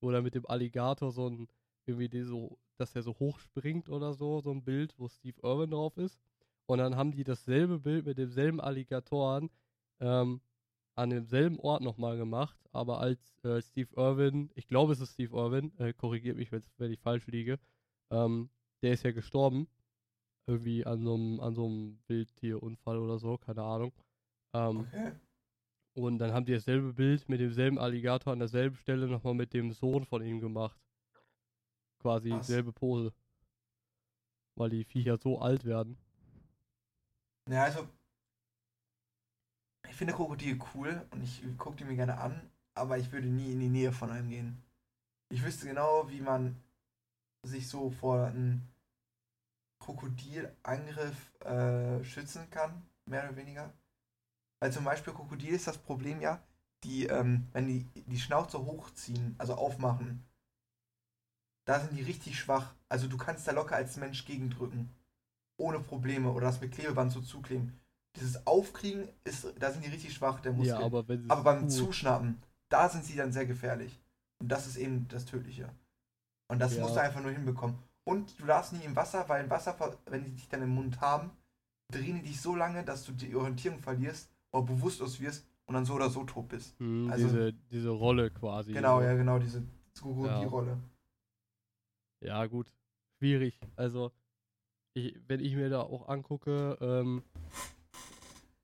[0.00, 1.48] wo er mit dem Alligator so ein,
[1.86, 5.70] irgendwie so, dass er so hoch springt oder so, so ein Bild, wo Steve Irwin
[5.70, 6.20] drauf ist.
[6.66, 9.50] Und dann haben die dasselbe Bild mit demselben Alligatoren
[10.00, 10.40] ähm,
[10.96, 15.36] an demselben Ort nochmal gemacht, aber als äh, Steve Irwin, ich glaube es ist Steve
[15.36, 17.58] Irwin, äh, korrigiert mich, wenn ich falsch liege,
[18.10, 18.50] ähm,
[18.82, 19.68] der ist ja gestorben.
[20.46, 23.92] Irgendwie an so einem an so einem Wildtierunfall oder so, keine Ahnung.
[24.56, 25.12] Ähm, Okay.
[25.94, 29.72] und dann haben die dasselbe Bild mit demselben Alligator an derselben Stelle nochmal mit dem
[29.72, 30.78] Sohn von ihm gemacht.
[32.00, 32.46] Quasi Krass.
[32.46, 33.12] selbe Pose.
[34.56, 35.98] Weil die Viecher so alt werden.
[37.48, 37.86] Ja, also.
[39.88, 43.52] Ich finde Krokodile cool und ich gucke die mir gerne an, aber ich würde nie
[43.52, 44.62] in die Nähe von einem gehen.
[45.30, 46.56] Ich wüsste genau, wie man
[47.42, 48.62] sich so vor einem
[49.80, 53.72] Krokodilangriff äh, schützen kann, mehr oder weniger.
[54.60, 56.42] Weil zum Beispiel Krokodil ist das Problem ja,
[56.84, 60.24] die, ähm, wenn die die Schnauze hochziehen, also aufmachen,
[61.66, 62.74] da sind die richtig schwach.
[62.88, 64.90] Also du kannst da locker als Mensch gegendrücken
[65.58, 67.80] ohne Probleme oder das mit Klebeband so zukleben.
[68.16, 70.68] Dieses Aufkriegen ist, da sind die richtig schwach, der Muskel.
[70.68, 74.00] Ja, aber aber beim zu- Zuschnappen, da sind sie dann sehr gefährlich.
[74.38, 75.70] Und das ist eben das Tödliche.
[76.48, 76.82] Und das Ja.
[76.82, 77.78] musst du einfach nur hinbekommen.
[78.04, 81.00] Und du darfst nie im Wasser, weil im Wasser, wenn die dich dann im Mund
[81.00, 81.30] haben,
[81.92, 85.84] drehen die dich so lange, dass du die Orientierung verlierst oder bewusstlos wirst und dann
[85.84, 86.78] so oder so tot bist.
[86.78, 88.72] Hm, also- diese, diese Rolle quasi.
[88.72, 89.62] Genau, ja, genau, diese
[89.94, 90.78] Krokodilrolle.
[92.20, 92.72] Ja, gut.
[93.18, 93.58] Schwierig.
[93.76, 94.12] Also,
[94.94, 97.22] ich, wenn ich mir da auch angucke, ähm,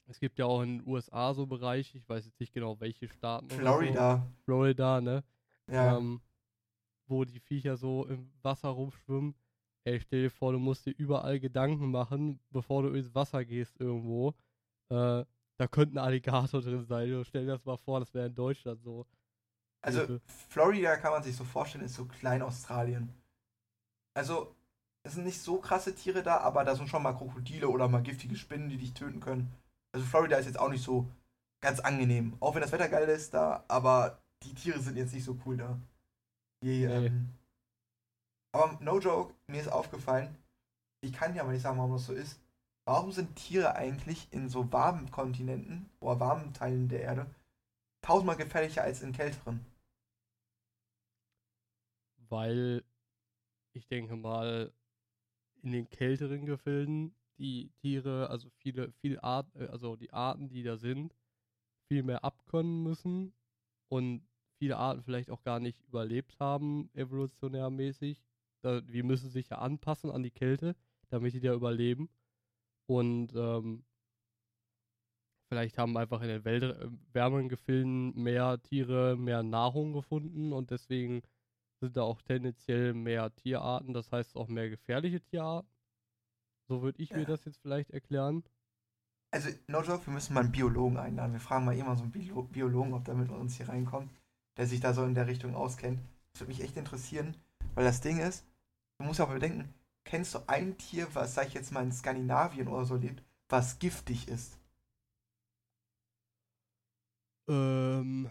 [0.06, 3.08] es gibt ja auch in den USA so Bereiche, ich weiß jetzt nicht genau welche
[3.08, 3.50] Staaten.
[3.50, 4.16] Florida.
[4.16, 5.24] So, Florida, ne?
[5.70, 5.96] Ja.
[5.98, 6.20] Ähm,
[7.06, 9.34] wo die Viecher so im Wasser rumschwimmen.
[9.84, 13.78] Ey, stell dir vor, du musst dir überall Gedanken machen, bevor du ins Wasser gehst
[13.80, 14.34] irgendwo.
[14.90, 15.24] Äh,
[15.62, 17.24] da könnte ein Alligator drin sein.
[17.24, 19.06] Stell dir das mal vor, das wäre in Deutschland so.
[19.80, 20.20] Also.
[20.48, 23.14] Florida kann man sich so vorstellen, ist so klein Australien.
[24.14, 24.54] Also
[25.04, 28.02] es sind nicht so krasse Tiere da, aber da sind schon mal Krokodile oder mal
[28.02, 29.52] giftige Spinnen, die dich töten können.
[29.94, 31.06] Also Florida ist jetzt auch nicht so
[31.60, 32.36] ganz angenehm.
[32.40, 35.56] Auch wenn das Wetter geil ist da, aber die Tiere sind jetzt nicht so cool
[35.56, 35.78] da.
[36.64, 37.06] Die, Nee.
[37.06, 37.28] ähm,
[38.52, 40.36] aber no joke, mir ist aufgefallen,
[41.04, 42.40] ich kann ja mal nicht sagen, warum das so ist.
[42.84, 47.26] Warum sind Tiere eigentlich in so warmen Kontinenten oder warmen Teilen der Erde
[48.02, 49.64] tausendmal gefährlicher als in kälteren?
[52.32, 52.82] weil
[53.74, 54.72] ich denke mal,
[55.62, 60.78] in den kälteren Gefilden die Tiere, also viele, viele Arten, also die Arten, die da
[60.78, 61.14] sind,
[61.88, 63.34] viel mehr abkönnen müssen
[63.88, 64.26] und
[64.58, 68.22] viele Arten vielleicht auch gar nicht überlebt haben, evolutionärmäßig.
[68.64, 70.74] Die müssen sich ja anpassen an die Kälte,
[71.08, 72.08] damit die da überleben.
[72.86, 73.84] Und ähm,
[75.48, 80.70] vielleicht haben einfach in den Wälder, äh, wärmeren Gefilden mehr Tiere mehr Nahrung gefunden und
[80.70, 81.22] deswegen
[81.80, 85.68] sind da auch tendenziell mehr Tierarten, das heißt auch mehr gefährliche Tierarten.
[86.68, 87.24] So würde ich mir Ja.
[87.26, 88.44] das jetzt vielleicht erklären.
[89.34, 91.32] Also, no joke, wir müssen mal einen Biologen einladen.
[91.32, 94.10] Wir fragen mal immer so einen Bio Biologen, ob der mit uns hier reinkommt,
[94.56, 96.00] der sich da so in der Richtung auskennt.
[96.32, 97.36] Das würde mich echt interessieren,
[97.74, 98.46] weil das Ding ist,
[98.98, 102.68] du musst aber bedenken, kennst du ein Tier, was, sag ich jetzt mal, in Skandinavien
[102.68, 104.58] oder so lebt, was giftig ist?
[107.48, 108.30] Ähm,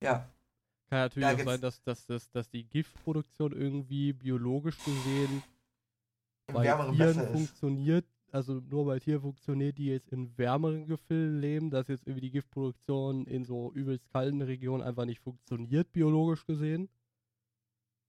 [0.00, 0.30] Ja,
[0.88, 5.44] kann natürlich Da auch sein, dass, dass, dass, dass die Giftproduktion irgendwie biologisch gesehen
[6.52, 7.22] bei Tieren ist.
[7.22, 12.22] funktioniert, also nur bei Tieren funktioniert, die jetzt in wärmeren Gefilden leben, dass jetzt irgendwie
[12.26, 16.88] die Giftproduktion in so übelst kalten Regionen einfach nicht funktioniert, biologisch gesehen.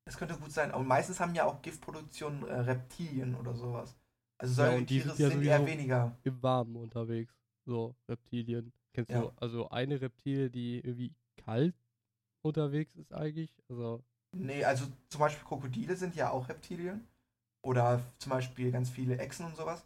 [0.07, 0.71] Das könnte gut sein.
[0.71, 3.95] Aber meistens haben ja auch Giftproduktion äh, Reptilien oder sowas.
[4.39, 6.17] Also Ja, solche und die Tiere sind ja sind eher weniger.
[6.23, 7.33] Im Warmen unterwegs.
[7.65, 8.71] So, Reptilien.
[8.93, 9.21] Kennst Ja.
[9.21, 11.75] du also eine Reptilie, die irgendwie kalt
[12.43, 13.51] unterwegs ist eigentlich?
[13.69, 17.07] Also, Nee, also zum Beispiel Krokodile sind ja auch Reptilien.
[17.63, 19.85] Oder zum Beispiel ganz viele Echsen und sowas.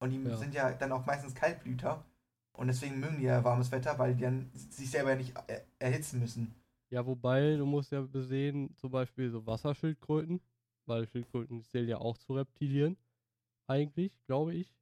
[0.00, 0.36] Und die Ja.
[0.36, 2.04] sind ja dann auch meistens Kaltblüter.
[2.54, 6.20] Und deswegen mögen die ja warmes Wetter, weil die dann sich selber nicht er erhitzen
[6.20, 6.54] müssen.
[6.90, 10.40] Ja, wobei, du musst ja besehen, zum Beispiel so Wasserschildkröten,
[10.86, 12.96] weil Schildkröten zählen ja auch zu Reptilien.
[13.66, 14.74] Eigentlich, glaube ich.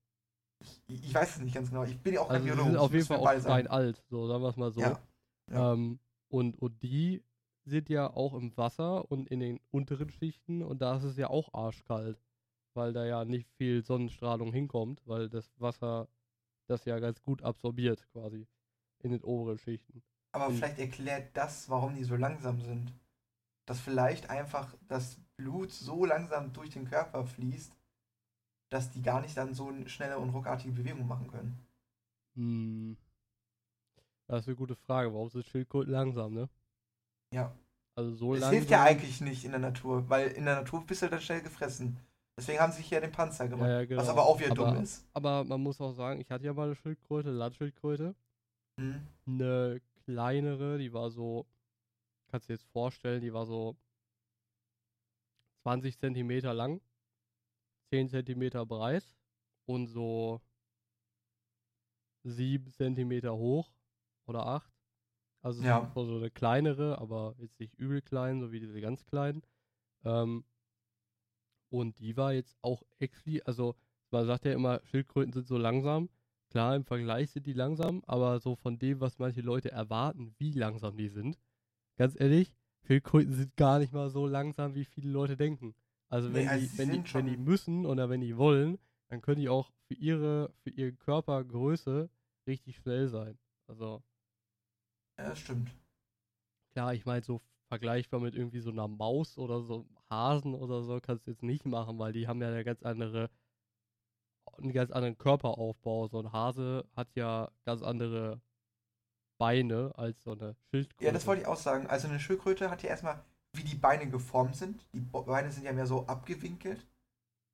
[0.61, 1.85] Ich, ich weiß es nicht ganz genau.
[1.85, 2.71] Ich bin ja auch kein Also, Biologe.
[2.71, 4.81] sind auf jeden Fall auch alt, so, sagen wir es mal so.
[4.81, 5.01] Ja.
[5.51, 5.73] Ja.
[5.73, 7.23] Ähm, und, und die
[7.64, 11.29] sind ja auch im Wasser und in den unteren Schichten und da ist es ja
[11.29, 12.23] auch arschkalt,
[12.75, 16.09] weil da ja nicht viel Sonnenstrahlung hinkommt, weil das Wasser
[16.69, 18.47] das ja ganz gut absorbiert quasi
[19.01, 20.03] in den oberen Schichten.
[20.37, 22.92] Aber Und- vielleicht erklärt das, warum die so langsam sind.
[23.66, 27.75] Dass vielleicht einfach das Blut so langsam durch den Körper fließt,
[28.70, 31.59] dass die gar nicht dann so eine schnelle und ruckartige Bewegung machen können.
[32.37, 32.96] Hm.
[34.29, 35.12] Das ist eine gute Frage.
[35.14, 36.49] Warum sind Schildkröten langsam, ne?
[37.33, 37.53] Ja.
[37.96, 38.57] Also so Es langsam.
[38.59, 41.40] hilft ja eigentlich nicht in der Natur, weil in der Natur bist du dann schnell
[41.40, 41.96] gefressen.
[42.38, 43.68] Deswegen haben sie sich ja den Panzer gemacht.
[43.68, 44.03] Ja, ja, genau.
[44.03, 45.07] Was aber auch wieder aber, dumm ist.
[45.14, 48.14] Aber man muss auch sagen, ich hatte ja mal eine Schildkröte, Landschildkröte.
[48.79, 49.01] Hm.
[49.27, 51.47] Eine kleinere, die war so,
[52.29, 53.77] kannst du dir jetzt vorstellen, die war so
[55.62, 56.81] 20 Zentimeter lang,
[57.90, 59.07] 10 Zentimeter breit
[59.66, 60.40] und so
[62.25, 63.71] 7 Zentimeter hoch
[64.27, 64.73] oder 8.
[65.42, 65.90] Also Ja.
[65.95, 69.42] so eine kleinere, aber jetzt nicht übel klein, so wie diese ganz kleinen.
[70.05, 70.45] Ähm,
[71.71, 73.77] und die war jetzt auch actually, also
[74.11, 76.09] man sagt ja immer, Schildkröten sind so langsam.
[76.51, 80.53] Klar, im Vergleich sind die langsam, aber so von dem, was manche Leute erwarten, wie
[80.53, 81.39] langsam die sind,
[81.97, 82.55] ganz ehrlich,
[82.87, 85.75] Schildkröten sind gar nicht mal so langsam, wie viele Leute denken.
[86.09, 88.79] Also wenn, Nee, also die, wenn, die, wenn die müssen oder wenn die wollen,
[89.09, 92.11] dann können die auch für ihre, für ihre Körpergröße
[92.47, 93.39] richtig schnell sein.
[93.69, 94.03] Also
[95.19, 95.71] Ja, das stimmt.
[96.73, 100.83] klar, ich meine, so vergleichbar mit irgendwie so einer Maus oder so einem Hasen oder
[100.83, 103.31] so kannst du jetzt nicht machen, weil die haben ja eine ganz andere,
[104.59, 106.09] einen ganz anderen Körperaufbau.
[106.09, 108.40] So ein Hase hat ja ganz andere
[109.38, 111.05] Beine als so eine Schildkröte.
[111.05, 111.87] Ja, das wollte ich auch sagen.
[111.87, 114.87] Also eine Schildkröte hat ja erstmal, wie die Beine geformt sind.
[114.92, 116.87] Die Beine sind ja mehr so abgewinkelt.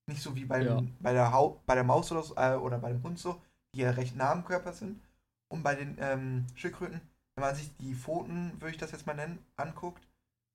[0.08, 0.82] Nicht so wie beim, Ja.
[1.00, 3.40] bei, der Hau bei der Maus oder, so, äh, oder bei dem Hund so,
[3.74, 5.00] die ja recht nah am Körper sind.
[5.48, 7.00] Und bei den ähm, Schildkröten,
[7.36, 10.06] wenn man sich die Pfoten, würde ich das jetzt mal nennen, anguckt,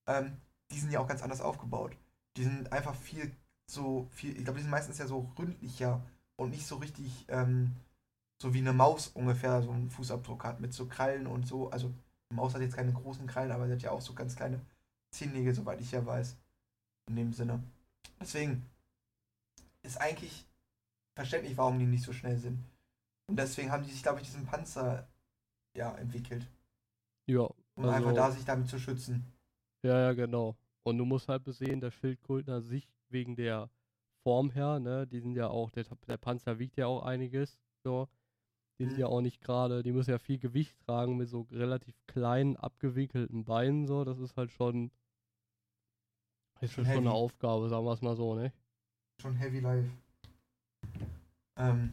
[0.07, 0.37] ähm,
[0.71, 1.95] die sind ja auch ganz anders aufgebaut.
[2.35, 3.31] Die sind einfach viel
[3.69, 6.01] so, viel, ich glaube, die sind meistens ja so ründlicher
[6.37, 7.71] und nicht so richtig, ähm,
[8.41, 11.69] so wie eine Maus ungefähr so einen Fußabdruck hat mit so Krallen und so.
[11.71, 11.87] Also
[12.29, 14.61] eine Maus hat jetzt keine großen Krallen, aber sie hat ja auch so ganz kleine
[15.11, 16.37] Zehennägel, soweit ich ja weiß.
[17.09, 17.63] In dem Sinne.
[18.19, 18.65] Deswegen
[19.83, 20.45] ist eigentlich
[21.15, 22.59] verständlich, warum die nicht so schnell sind.
[23.29, 25.07] Und deswegen haben die sich, glaube ich, diesen Panzer
[25.75, 26.45] ja entwickelt.
[27.27, 27.41] Ja,
[27.75, 29.25] Um Also- einfach da sich damit zu schützen.
[29.83, 30.55] ja, ja, genau.
[30.83, 33.69] Und du musst halt besehen, dass Schildkröten an sich wegen der
[34.27, 38.09] Form her, ne, die sind ja auch, der, der Panzer wiegt ja auch einiges, so.
[38.79, 38.99] Die sind Mhm.
[38.99, 43.45] ja auch nicht gerade, die müssen ja viel Gewicht tragen mit so relativ kleinen, abgewinkelten
[43.45, 44.03] Beinen, so.
[44.05, 44.91] Das ist halt schon,
[46.61, 47.11] ist Schon schon, eine.
[47.11, 48.53] Aufgabe, sagen wir es mal so, ne?
[49.21, 49.89] Schon Heavy Life.
[51.57, 51.91] Ähm,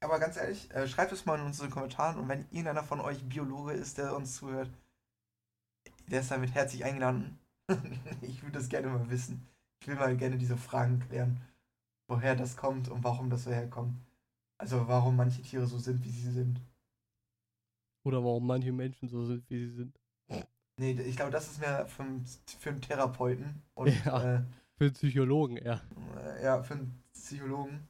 [0.00, 3.24] aber ganz ehrlich, äh, schreibt es mal in unseren Kommentaren und wenn irgendeiner von euch
[3.28, 4.70] Biologe ist, der uns zuhört,
[6.08, 7.38] der ist damit herzlich eingeladen.
[8.22, 9.46] ich würde das gerne mal wissen.
[9.80, 11.40] Ich will mal gerne diese Fragen klären,
[12.08, 13.96] woher das kommt und warum das so herkommt.
[14.58, 16.60] Also warum manche Tiere so sind, wie sie sind.
[18.04, 19.98] Oder warum manche Menschen so sind, wie sie sind.
[20.78, 22.24] Nee, ich glaube, das ist mehr für, einen-
[22.58, 24.36] für einen Therapeuten und Ja.
[24.36, 24.42] äh,
[24.78, 25.80] Für einen Psychologen, ja.
[26.18, 27.88] äh, ja, für einen Psychologen.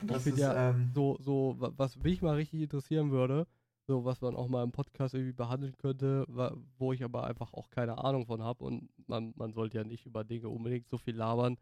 [0.00, 3.12] Und Ich Das find ist, ja ähm, so, so, wa- was mich mal richtig interessieren
[3.12, 3.46] würde,
[3.86, 6.26] so was man auch mal im Podcast irgendwie behandeln könnte,
[6.78, 10.06] wo ich aber einfach auch keine Ahnung von habe und man, man sollte ja nicht
[10.06, 11.56] über Dinge unbedingt so viel labern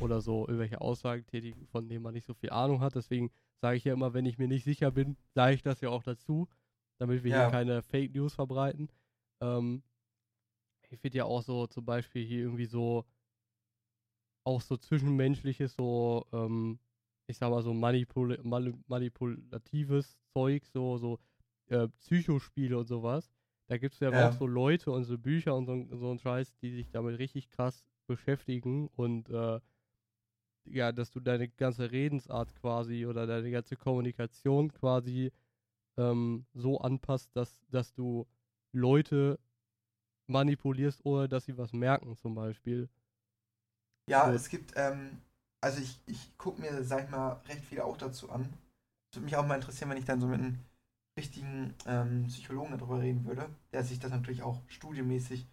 [0.00, 2.94] oder so irgendwelche Aussagen tätigen, von denen man nicht so viel Ahnung hat.
[2.94, 5.90] Deswegen sage ich ja immer, wenn ich mir nicht sicher bin, sage ich das ja
[5.90, 6.48] auch dazu,
[6.98, 7.42] damit wir Ja.
[7.44, 8.88] hier keine Fake News verbreiten.
[9.40, 9.82] Ähm,
[10.90, 13.04] ich finde ja auch so zum Beispiel hier irgendwie so
[14.44, 16.78] auch so zwischenmenschliches, so, ähm,
[17.26, 21.18] ich sag mal so manipul mani- manipulatives Zeug, so, so
[21.68, 23.30] äh, Psychospiele und sowas.
[23.68, 24.28] Da gibt es ja, Ja.
[24.28, 27.48] auch so Leute und so Bücher und so, so ein Scheiß, die sich damit richtig
[27.50, 29.60] krass beschäftigen und äh,
[30.64, 35.32] ja, dass du deine ganze Redensart quasi oder deine ganze Kommunikation quasi
[35.96, 38.26] ähm, so anpasst, dass, dass du
[38.72, 39.38] Leute
[40.26, 42.88] manipulierst, ohne dass sie was merken, zum Beispiel.
[44.08, 44.34] Ja, Gut.
[44.34, 45.20] es gibt, ähm,
[45.60, 48.52] also ich, ich gucke mir, sag ich mal, recht viel auch dazu an.
[49.10, 50.58] Es würde mich auch mal interessieren, wenn ich dann so mit einem
[51.18, 55.46] richtigen ähm, Psychologen darüber reden würde, der sich das natürlich auch studiemäßig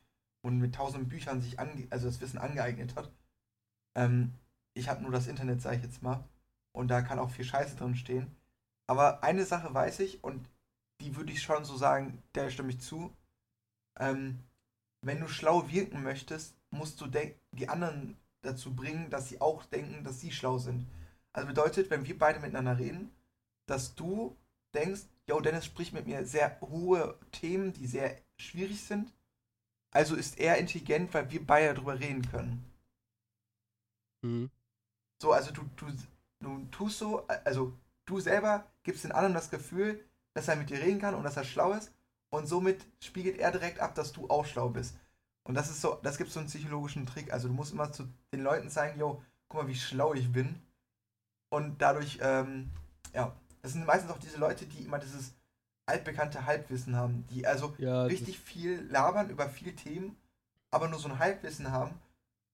[0.44, 3.12] und mit tausenden Büchern sich ange also das Wissen angeeignet hat.
[3.96, 4.34] Ähm,
[4.78, 6.24] ich habe nur das Internet, sage ich jetzt mal.
[6.72, 8.36] Und da kann auch viel Scheiße drin stehen.
[8.88, 10.48] Aber eine Sache weiß ich und
[11.02, 13.14] die würde ich schon so sagen, der stimme ich zu.
[14.00, 14.40] Ähm,
[15.02, 20.04] wenn du schlau wirken möchtest, musst du die anderen dazu bringen, dass sie auch denken,
[20.04, 20.88] dass sie schlau sind.
[21.34, 23.12] Also bedeutet, wenn wir beide miteinander reden,
[23.68, 24.36] dass du
[24.74, 29.12] denkst, yo, Dennis spricht mit mir sehr hohe Themen, die sehr schwierig sind.
[29.92, 32.66] Also ist er intelligent, weil wir beide darüber reden können.
[34.22, 34.50] Mhm.
[35.22, 35.88] So, also du, du,
[36.40, 37.74] du tust so, also
[38.06, 40.04] du selber gibst den anderen das Gefühl,
[40.34, 41.92] dass er mit dir reden kann und dass er schlau ist.
[42.30, 44.96] Und somit spiegelt er direkt ab, dass du auch schlau bist.
[45.44, 47.32] Und das ist so, das gibt so einen psychologischen Trick.
[47.32, 50.62] Also du musst immer zu den Leuten zeigen, yo, guck mal, wie schlau ich bin.
[51.50, 52.70] Und dadurch, ähm,
[53.14, 55.34] ja, das sind meistens auch diese Leute, die immer dieses
[55.86, 60.18] altbekannte Halbwissen haben, die also ja, richtig viel labern über viele Themen,
[60.70, 61.92] aber nur so ein Halbwissen haben.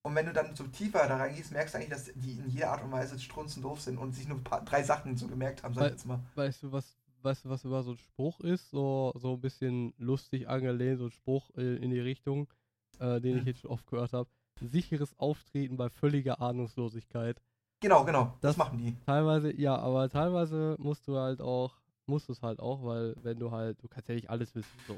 [0.05, 2.71] Und wenn du dann so tiefer da reingehst, merkst du eigentlich, dass die in jeder
[2.71, 5.63] Art und Weise strunzen doof sind und sich nur ein paar, drei Sachen so gemerkt
[5.63, 6.19] haben, sag ich jetzt mal.
[6.35, 8.69] Weißt du, was, weißt du, was über so ein Spruch ist?
[8.69, 12.49] So, so ein bisschen lustig angelehnt, so ein Spruch äh, in die Richtung,
[12.99, 14.29] äh, den ich jetzt schon oft gehört habe.
[14.59, 17.41] Sicheres Auftreten bei völliger Ahnungslosigkeit.
[17.79, 18.37] Genau, genau.
[18.41, 18.97] Das, das machen die.
[19.05, 23.39] Teilweise, ja, aber teilweise musst du halt auch, musst du es halt auch, weil wenn
[23.39, 24.97] du halt, du kannst ja nicht alles wissen, so.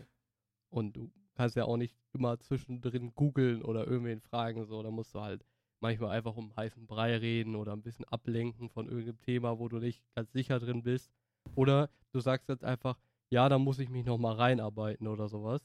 [0.70, 4.82] Und du kannst ja auch nicht immer zwischendrin googeln oder irgendwen fragen, so.
[4.82, 5.46] Da musst du halt
[5.80, 9.80] manchmal einfach um heißen Brei reden oder ein bisschen ablenken von irgendeinem Thema, wo du
[9.80, 11.12] nicht ganz sicher drin bist.
[11.56, 12.98] Oder du sagst jetzt einfach,
[13.30, 15.62] ja, da muss ich mich nochmal reinarbeiten oder sowas.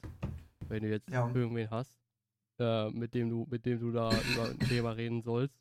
[0.69, 1.27] Wenn du jetzt ja.
[1.29, 1.99] irgendwen hast,
[2.59, 5.61] äh, mit dem du, mit dem du da über ein Thema reden sollst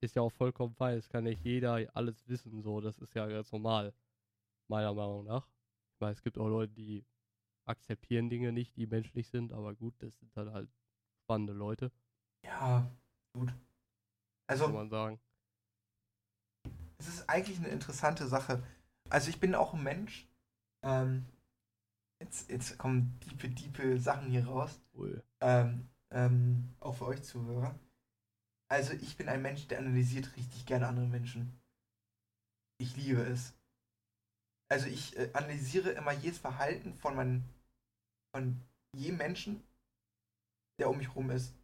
[0.00, 0.98] ist ja auch vollkommen fein.
[0.98, 2.80] Es kann nicht jeder alles wissen, so.
[2.80, 3.92] Das ist ja ganz normal.
[4.68, 5.46] Meiner Meinung nach.
[5.94, 7.04] Ich meine, es gibt auch Leute, die
[7.68, 10.70] akzeptieren Dinge nicht, die menschlich sind, aber gut, das sind dann halt
[11.22, 11.92] spannende Leute.
[12.44, 12.90] Ja,
[13.32, 13.52] gut.
[14.46, 14.64] Also.
[14.64, 15.20] Kann man sagen.
[16.98, 18.62] Es ist eigentlich eine interessante Sache.
[19.08, 20.26] Also, ich bin auch ein Mensch.
[20.82, 21.26] Ähm,
[22.20, 24.80] jetzt, jetzt kommen diepe, diepe Sachen hier raus.
[24.94, 25.20] Ui.
[25.40, 27.78] Ähm, ähm, auch für euch Zuhörer.
[28.70, 31.58] Also ich bin ein Mensch, der analysiert richtig gerne andere Menschen.
[32.78, 33.54] Ich liebe es.
[34.70, 37.44] Also ich äh, analysiere immer jedes Verhalten von meinem,
[38.38, 38.60] von
[38.96, 39.62] jedem Menschen,
[40.78, 41.54] der um mich rum ist.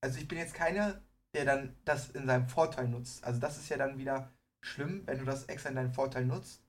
[0.00, 1.00] Also ich bin jetzt keiner,
[1.34, 3.24] der dann das in seinem Vorteil nutzt.
[3.24, 4.30] Also das ist ja dann wieder
[4.62, 6.62] schlimm, wenn du das extra in deinen Vorteil nutzt,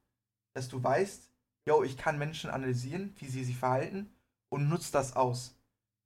[0.54, 1.32] dass du weißt,
[1.68, 4.10] yo, ich kann Menschen analysieren, wie sie sich verhalten
[4.50, 5.58] und nutzt das aus.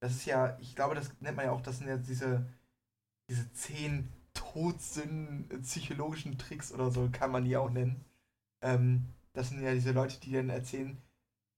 [0.01, 2.47] Das ist ja, ich glaube, das nennt man ja auch, das sind ja diese
[3.29, 8.03] diese zehn Todsünden, psychologischen Tricks oder so, kann man die auch nennen.
[8.62, 10.97] Ähm, das sind ja diese Leute, die dann erzählen,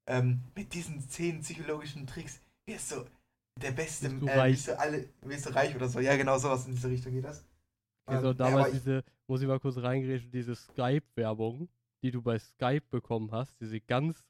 [0.08, 3.06] ähm, mit diesen zehn psychologischen Tricks wirst du
[3.62, 4.54] der Beste, wirst du, äh, reich.
[4.54, 6.00] Wirst du, alle, wirst du reich oder so.
[6.00, 7.46] Ja, genau sowas in diese Richtung geht das.
[8.06, 11.70] Also ähm, damals ja, diese, muss ich mal kurz reingrätschen, diese Skype-Werbung,
[12.04, 14.26] die du bei Skype bekommen hast, diese ganz,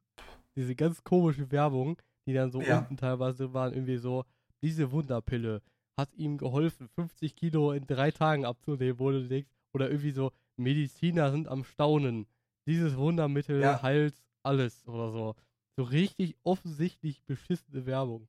[0.56, 2.80] diese ganz komische Werbung, die dann so ja.
[2.80, 4.26] unten teilweise waren, irgendwie so,
[4.62, 5.62] diese Wunderpille,
[5.98, 10.32] hat ihm geholfen, 50 Kilo in drei Tagen abzunehmen, wo du denkst, oder irgendwie so,
[10.58, 12.28] Mediziner sind am Staunen.
[12.68, 13.82] Dieses Wundermittel ja.
[13.82, 15.36] heilt alles oder so.
[15.78, 18.28] So richtig offensichtlich beschissene Werbung.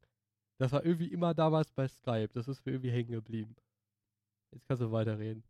[0.59, 2.31] Das war irgendwie immer damals bei Skype.
[2.35, 3.57] Das ist mir irgendwie hängen geblieben.
[4.53, 5.43] Jetzt kannst du weiterreden.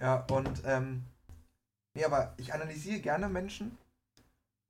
[0.00, 1.04] Ja, und, ähm,
[1.94, 3.76] nee, aber ich analysiere gerne Menschen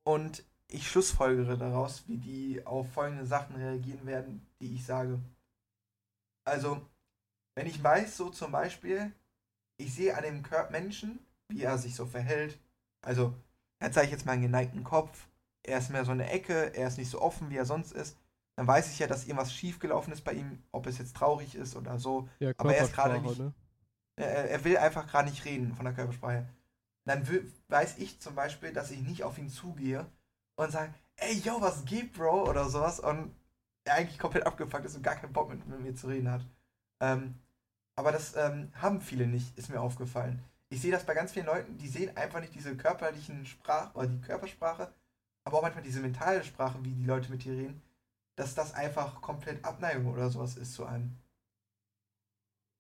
[0.05, 5.21] und ich schlussfolgere daraus, wie die auf folgende Sachen reagieren werden, die ich sage.
[6.45, 6.81] Also,
[7.55, 9.13] wenn ich weiß, so zum Beispiel,
[9.79, 12.59] ich sehe an dem Menschen, wie er sich so verhält,
[13.03, 13.35] also,
[13.79, 15.27] er zeigt jetzt mal einen geneigten Kopf,
[15.63, 18.17] er ist mehr so eine Ecke, er ist nicht so offen, wie er sonst ist,
[18.57, 21.77] dann weiß ich ja, dass irgendwas schiefgelaufen ist bei ihm, ob es jetzt traurig ist
[21.77, 22.29] oder so.
[22.41, 23.39] Ja, aber er ist gerade nicht.
[23.39, 23.53] Ne?
[24.17, 26.45] Er, er, will einfach gerade nicht reden von der Körpersprache.
[27.05, 27.27] Dann
[27.69, 30.07] weiß ich zum Beispiel, dass ich nicht auf ihn zugehe
[30.57, 32.49] und sage, ey, yo, was geht, Bro?
[32.49, 32.99] Oder sowas.
[32.99, 33.33] Und
[33.85, 36.45] er eigentlich komplett abgefuckt ist und gar keinen Bock mit, mit mir zu reden hat.
[37.01, 37.37] Ähm,
[37.95, 40.43] aber das ähm, haben viele nicht, ist mir aufgefallen.
[40.71, 44.07] Ich sehe das bei ganz vielen Leuten, die sehen einfach nicht diese körperlichen Sprache oder
[44.07, 44.93] die Körpersprache,
[45.45, 47.83] aber auch manchmal diese mentale Sprache, wie die Leute mit dir reden,
[48.37, 51.17] dass das einfach komplett Abneigung oder sowas ist zu einem.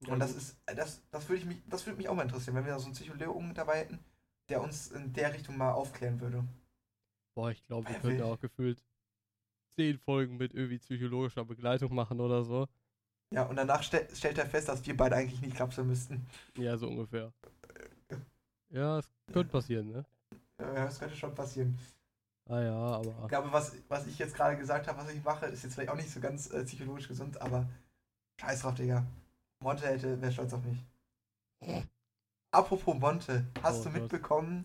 [0.06, 2.72] Und das ist, das, das würde mich, das würde mich auch mal interessieren, wenn wir
[2.72, 3.98] da so einen Psychologen dabei hätten,
[4.48, 6.44] der uns in der Richtung mal aufklären würde.
[7.34, 8.84] Boah, ich glaube, wir könnten auch gefühlt
[9.76, 12.68] zehn Folgen mit irgendwie psychologischer Begleitung machen oder so.
[13.32, 16.26] Ja, und danach ste stellt er fest, dass wir beide eigentlich nicht klapsen müssten.
[16.56, 17.32] Ja, so ungefähr.
[18.70, 20.04] Ja, es könnte passieren, ne?
[20.60, 21.78] Ja, das könnte schon passieren.
[22.48, 23.14] Ah ja, aber.
[23.22, 25.90] Ich glaube, was, was ich jetzt gerade gesagt habe, was ich mache, ist jetzt vielleicht
[25.90, 27.68] auch nicht so ganz äh, psychologisch gesund, aber
[28.40, 29.04] scheiß drauf, Digga.
[29.60, 30.84] Monte hätte, wäre stolz auf mich.
[32.50, 34.64] Apropos Monte, hast Oh du mitbekommen,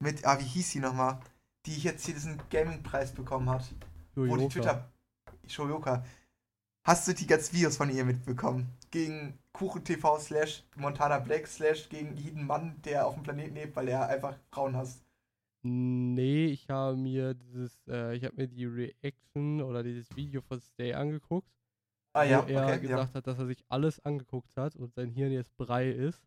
[0.00, 1.20] mit, ah, wie hieß sie nochmal,
[1.66, 3.64] die jetzt hier diesen Gaming-Preis bekommen hat?
[4.14, 4.48] Wo die.
[4.48, 4.90] Twitter.
[5.46, 6.04] Shoyoka.
[6.84, 8.72] Hast du die ganzen Videos von ihr mitbekommen?
[8.90, 13.88] Gegen KuchenTV slash Montana Black slash gegen jeden Mann, der auf dem Planeten lebt, weil
[13.88, 15.04] er einfach Frauen hasst.
[15.62, 20.60] Nee, ich habe mir dieses, äh, ich habe mir die Reaction oder dieses Video von
[20.60, 21.50] Stay angeguckt,
[22.14, 22.86] Ah ja, wo er okay.
[22.86, 23.04] Ja.
[23.06, 26.22] gesagt hat, dass er sich alles angeguckt hat und sein Hirn jetzt Brei ist,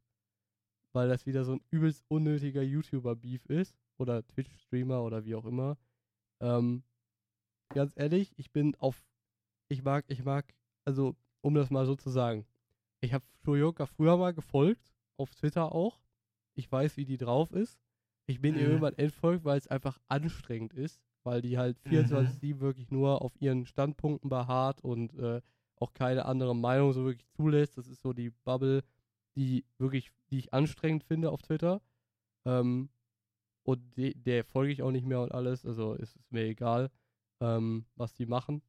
[0.93, 5.78] weil das wieder so ein übelst unnötiger YouTuber-Beef ist oder Twitch-Streamer oder wie auch immer.
[6.41, 6.84] Ähm,
[7.74, 9.03] ganz ehrlich, ich bin auf,
[9.70, 10.53] ich mag, ich mag,
[10.86, 12.45] also um das mal so zu sagen,
[12.99, 15.99] ich habe Shoyoka früher mal gefolgt, auf Twitter auch.
[16.55, 17.79] Ich weiß, wie die drauf ist.
[18.27, 18.67] Ich bin ihr Mhm.
[18.67, 23.65] irgendwann entfolgt, weil es einfach anstrengend ist, weil die halt 24-7 wirklich nur auf ihren
[23.65, 25.41] Standpunkten beharrt und äh,
[25.77, 27.77] auch keine andere Meinung so wirklich zulässt.
[27.77, 28.83] Das ist so die Bubble,
[29.35, 31.81] die wirklich, die ich anstrengend finde auf Twitter.
[32.45, 32.89] Ähm,
[33.63, 36.91] und de, der folge ich auch nicht mehr und alles, also ist es mir egal,
[37.39, 38.61] ähm, was die machen.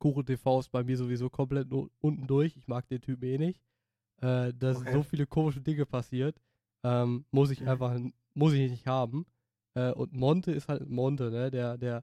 [0.00, 1.68] Kuchen TV ist bei mir sowieso komplett
[2.00, 2.56] unten durch.
[2.56, 3.62] Ich mag den Typen eh nicht.
[4.20, 4.92] Äh, da sind Okay.
[4.92, 6.40] so viele komische Dinge passiert.
[6.82, 7.68] Ähm, muss ich Mhm.
[7.68, 8.00] einfach,
[8.34, 9.26] muss ich nicht haben.
[9.74, 11.50] Äh, und Monte ist halt Monte, ne?
[11.50, 12.02] Der, der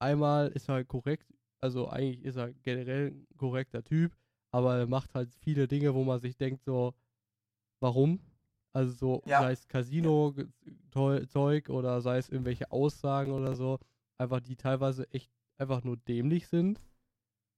[0.00, 4.16] einmal ist er korrekt, also eigentlich ist er generell ein korrekter Typ,
[4.50, 6.94] aber er macht halt viele Dinge, wo man sich denkt, so,
[7.80, 8.20] warum?
[8.72, 9.40] Also so, Ja.
[9.40, 13.78] sei es Casino-Zeug oder sei es irgendwelche Aussagen oder so,
[14.18, 16.80] einfach die teilweise echt einfach nur dämlich sind.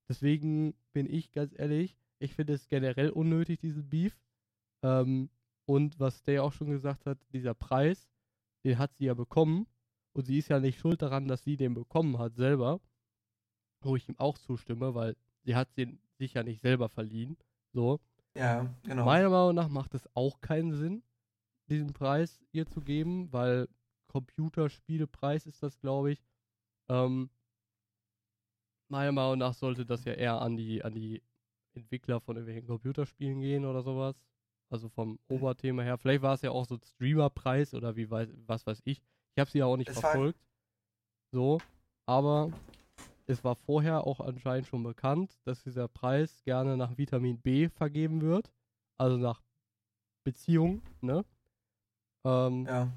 [0.09, 4.19] Deswegen bin ich ganz ehrlich, ich finde es generell unnötig, diesen Beef.
[4.83, 5.31] Ähm,
[5.65, 8.09] und was der auch schon gesagt hat, dieser Preis,
[8.65, 9.67] den hat sie ja bekommen.
[10.13, 12.81] Und sie ist ja nicht schuld daran, dass sie den bekommen hat selber.
[13.83, 17.37] Wo ich ihm auch zustimme, weil sie hat den sich ja nicht selber verliehen.
[17.73, 18.01] So.
[18.35, 19.05] Ja, genau.
[19.05, 21.03] Meiner Meinung nach macht es auch keinen Sinn,
[21.69, 23.69] diesen Preis ihr zu geben, weil
[24.09, 26.25] Computerspielepreis ist das, glaube ich.
[26.89, 27.31] Ähm,
[28.89, 31.23] meiner Meinung nach sollte das ja eher an die, an die
[31.75, 34.17] Entwickler von irgendwelchen Computerspielen gehen oder sowas.
[34.69, 35.97] Also vom Oberthema her.
[35.99, 39.01] Vielleicht war es ja auch so ein Streamerpreis oder wie weiß, was weiß ich.
[39.35, 40.41] Ich habe sie ja auch nicht Es verfolgt.
[41.31, 41.59] So,
[42.07, 42.51] aber
[43.27, 48.23] es war vorher auch anscheinend schon bekannt, dass dieser Preis gerne nach Vitamin B vergeben
[48.23, 48.51] wird.
[48.99, 49.43] Also nach
[50.25, 51.25] Beziehung, ne?
[52.25, 52.91] Ähm, Ja.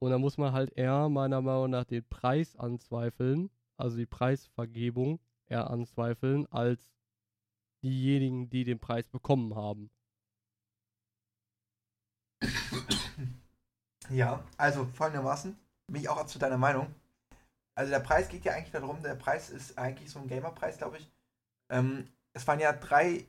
[0.00, 5.20] und da muss man halt eher meiner Meinung nach den Preis anzweifeln, also die Preisvergebung
[5.48, 6.92] eher anzweifeln, als
[7.82, 9.90] diejenigen, die den Preis bekommen haben.
[14.10, 16.94] Ja, also folgendermaßen, bin ich auch absolut deiner Meinung.
[17.74, 20.98] Also der Preis geht ja eigentlich darum, der Preis ist eigentlich so ein Gamerpreis, glaube
[20.98, 21.08] ich.
[21.70, 23.26] Ähm, es waren ja drei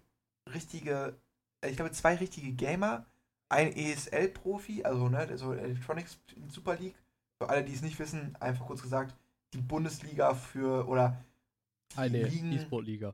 [0.54, 1.16] richtige,
[1.62, 3.06] äh, ich glaube zwei richtige Gamer,
[3.50, 6.96] ein ESL-Profi, also ne, so Electronics Super League.
[7.42, 9.16] Für alle, die es nicht wissen, einfach kurz gesagt,
[9.54, 11.18] die Bundesliga für, oder
[11.96, 13.14] Eine E-Sport-Liga.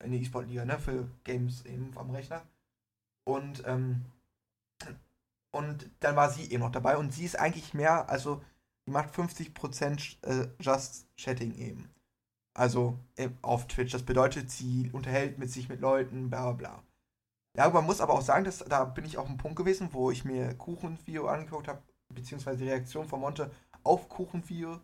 [0.00, 2.42] eine E-Sport-Liga, ne, für Games eben am Rechner.
[3.24, 4.04] Und, ähm,
[5.52, 8.42] und dann war sie eben noch dabei und sie ist eigentlich mehr, also
[8.86, 11.90] die macht 50% äh, Just Chatting eben.
[12.54, 12.98] Also
[13.42, 13.92] auf Twitch.
[13.92, 16.82] Das bedeutet, sie unterhält mit sich mit Leuten, bla bla bla.
[17.56, 20.10] Ja, man muss aber auch sagen, dass da bin ich auf einem Punkt gewesen, wo
[20.10, 23.50] ich mir Kuchenvideo angeguckt habe, beziehungsweise die Reaktion von Monte
[23.84, 24.80] auf Kuchenvideo.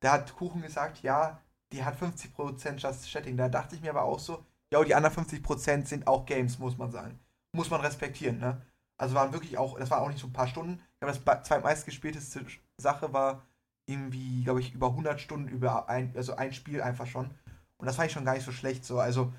[0.00, 1.42] Da hat Kuchen gesagt, ja,
[1.74, 3.36] die hat 50% Just Chatting.
[3.36, 6.78] Da dachte ich mir aber auch so, ja, die anderen 50% sind auch Games, muss
[6.78, 7.18] man sagen.
[7.52, 8.62] Muss man respektieren, ne?
[8.96, 10.80] Also waren wirklich auch, das waren auch nicht so ein paar Stunden.
[10.94, 12.46] Ich glaube, das zweitmeistgespielteste
[12.78, 13.42] Sache war
[13.86, 17.34] irgendwie, glaube ich, über 100 Stunden über ein, also ein Spiel einfach schon.
[17.76, 19.00] Und das fand ich schon gar nicht so schlecht so.
[19.00, 19.32] Also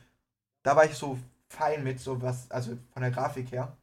[0.64, 1.18] da war ich so
[1.50, 3.78] fein mit so was, also von der Grafik her.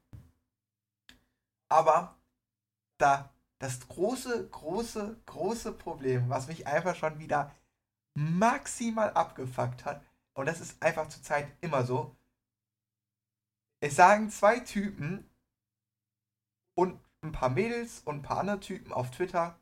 [1.71, 2.17] Aber
[2.99, 7.51] da das große, große, große Problem, was mich einfach schon wieder
[8.15, 10.05] maximal abgefuckt hat,
[10.35, 12.17] und das ist einfach zurzeit immer so,
[13.81, 15.29] es sagen zwei Typen
[16.75, 19.59] und ein paar Mädels und ein paar andere Typen auf Twitter,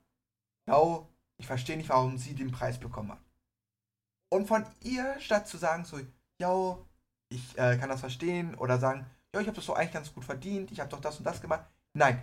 [0.66, 3.20] yo, ich verstehe nicht, warum sie den Preis bekommen hat.
[4.28, 6.00] Und von ihr, statt zu sagen so,
[6.38, 6.86] yo,
[7.30, 10.24] ich äh, kann das verstehen, oder sagen, yo, ich habe das so eigentlich ganz gut
[10.24, 11.64] verdient, ich habe doch das und das gemacht.
[11.94, 12.22] Nein.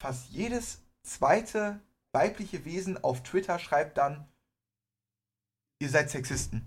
[0.00, 1.80] Fast jedes zweite
[2.12, 4.28] weibliche Wesen auf Twitter schreibt dann,
[5.80, 6.66] ihr seid Sexisten.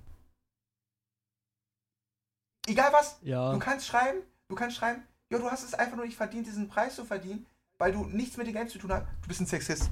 [2.68, 6.06] Egal was, Ja, Du kannst schreiben, du kannst schreiben, ja, du hast es einfach nur
[6.06, 7.46] nicht verdient, diesen Preis zu verdienen.
[7.78, 9.90] weil du nichts mit den Games zu tun hast, du bist ein Sexist.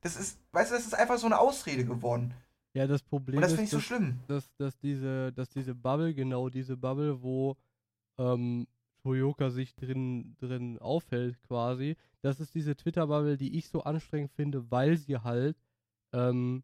[0.00, 2.32] Das ist, weißt du, das ist einfach so eine Ausrede geworden.
[2.74, 4.18] Ja, das Problem Und das ist, finde ich so dass, schlimm.
[4.28, 7.56] dass, dass, diese, dass diese Bubble, genau diese Bubble, wo
[8.18, 8.66] ähm,
[9.02, 14.70] Toyoka sich drin, drin aufhält quasi, das ist diese Twitter-Bubble, die ich so anstrengend finde,
[14.70, 15.58] weil sie halt,
[16.14, 16.62] ähm,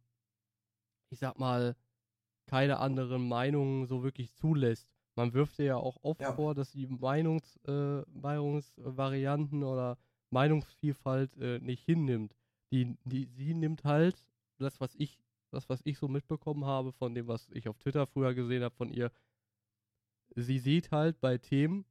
[1.12, 1.76] ich sag mal,
[2.46, 4.88] keine anderen Meinungen so wirklich zulässt.
[5.14, 6.32] Man wirft ihr ja auch oft Ja.
[6.32, 9.98] vor, dass sie Meinungs, äh, Meinungsvarianten oder
[10.30, 12.34] Meinungsvielfalt äh, nicht hinnimmt.
[12.72, 14.24] Die, die, sie nimmt halt
[14.58, 15.18] das, was ich,
[15.50, 18.74] das, was ich so mitbekommen habe von dem, was ich auf Twitter früher gesehen habe
[18.74, 19.12] von ihr,
[20.34, 21.84] sie sieht halt bei Themen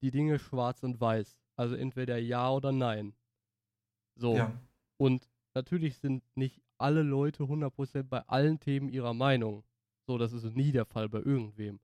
[0.00, 1.40] die Dinge schwarz und weiß.
[1.56, 3.12] Also entweder ja oder nein.
[4.14, 4.36] So.
[4.36, 4.52] Ja.
[4.96, 9.64] Und natürlich sind nicht alle Leute 100% bei allen Themen ihrer Meinung.
[10.06, 11.80] So, das ist nie der Fall bei irgendwem.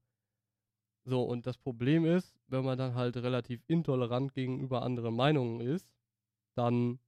[1.04, 5.86] So, und das Problem ist, wenn man dann halt relativ intolerant gegenüber anderen Meinungen ist,
[6.54, 6.98] dann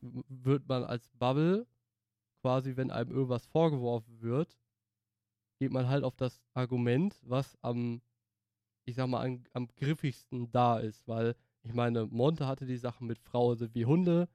[0.00, 1.66] wird man als Bubble,
[2.40, 4.58] quasi wenn einem irgendwas vorgeworfen wird,
[5.60, 8.02] geht man halt auf das Argument, was am,
[8.84, 13.04] ich sag mal, am, am griffigsten da ist, weil ich meine, Monte hatte die Sache
[13.04, 14.28] mit Frauen sind wie Hunde,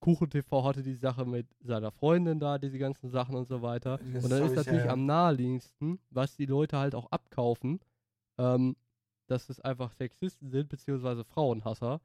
[0.00, 3.98] KuchenTV hatte die Sache mit seiner Freundin da, diese ganzen Sachen und so weiter.
[3.98, 4.92] Ganze Und dann ist natürlich ja.
[4.92, 7.80] am naheliegendsten, was die Leute halt auch abkaufen,
[8.38, 8.76] ähm,
[9.26, 12.00] dass es einfach Sexisten sind, beziehungsweise Frauenhasser,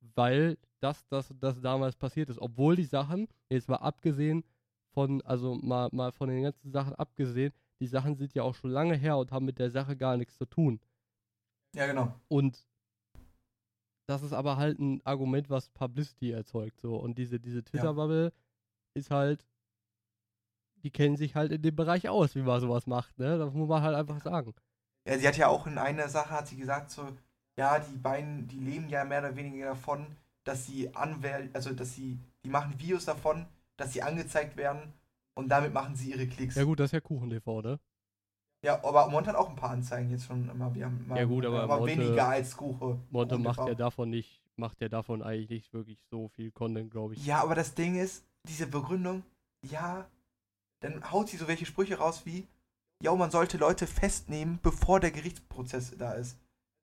[0.00, 2.40] weil das, das, das damals passiert ist.
[2.40, 4.44] Obwohl die Sachen, jetzt mal abgesehen
[4.92, 8.70] von, also mal, mal von den ganzen Sachen abgesehen, die Sachen sind ja auch schon
[8.70, 10.80] lange her und haben mit der Sache gar nichts zu tun.
[11.74, 12.14] Ja, genau.
[12.28, 12.66] Und
[14.06, 16.80] das ist aber halt ein Argument, was Publicity erzeugt.
[16.80, 16.96] So.
[16.96, 18.32] Und diese, diese Twitter-Bubble
[18.94, 19.44] ist halt,
[20.82, 23.38] die kennen sich halt in dem Bereich aus, wie man sowas macht, ne?
[23.38, 24.54] Das muss man halt einfach sagen.
[25.06, 27.08] Ja, sie hat ja auch in einer Sache, hat sie gesagt, so,
[27.58, 30.06] ja, die beiden, die leben ja mehr oder weniger davon,
[30.44, 33.46] dass sie anwählen, also dass sie, die machen Videos davon,
[33.76, 34.92] dass sie angezeigt werden
[35.34, 36.54] und damit machen sie ihre Klicks.
[36.54, 37.80] Ja gut, das ist ja KuchenTV, ne?
[38.66, 40.74] Ja, aber Mont hat auch ein paar Anzeigen jetzt schon immer.
[40.74, 42.98] Wir haben immer, Ja gut, aber Monte- weniger als Kuche.
[43.10, 43.68] Monte macht TV.
[43.68, 47.24] ja davon nicht, macht ja davon eigentlich nicht wirklich so viel Content, glaube ich.
[47.24, 49.22] Ja, aber das Ding ist, diese Begründung,
[49.62, 50.04] ja,
[50.80, 52.48] dann haut sie so welche Sprüche raus wie,
[53.00, 56.36] ja, man sollte Leute festnehmen, bevor der Gerichtsprozess da ist.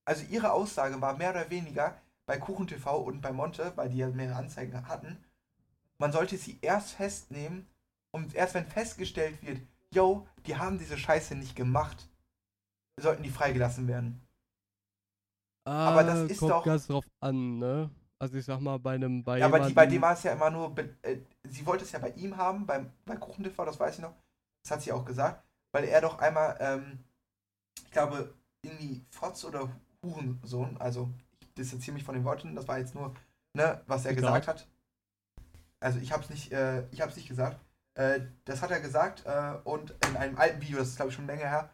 [0.06, 4.08] Also ihre Aussage war mehr oder weniger bei KuchenTV und bei Monte, weil die ja
[4.08, 5.18] mehrere Anzeigen hatten,
[5.98, 7.68] man sollte sie erst festnehmen
[8.12, 9.60] und erst wenn festgestellt wird,
[9.94, 12.10] yo, die haben diese Scheiße nicht gemacht,
[13.00, 14.22] sollten die freigelassen werden.
[15.66, 17.89] aber das Ah, ist kommt doch- ganz drauf an, ne?
[18.20, 20.34] Also ich sag mal, bei einem, bei Ja, aber die, bei dem war es ja
[20.34, 21.18] immer nur, äh,
[21.48, 24.14] sie wollte es ja bei ihm haben, beim, bei KuchenTV, das weiß ich noch.
[24.64, 27.00] Das hat sie auch gesagt, weil er doch einmal, ähm,
[27.84, 29.70] ich glaube, irgendwie Fotz oder
[30.02, 31.10] Hurensohn, also
[31.41, 33.14] ich distanziere mich von den Worten, das war jetzt nur,
[33.54, 34.68] ne, was er gesagt hat.
[35.82, 37.60] Also ich hab's nicht, äh, ich hab's nicht gesagt.
[37.96, 41.16] Äh, das hat er gesagt äh, und in einem alten Video, das ist glaube ich
[41.16, 41.70] schon länger her.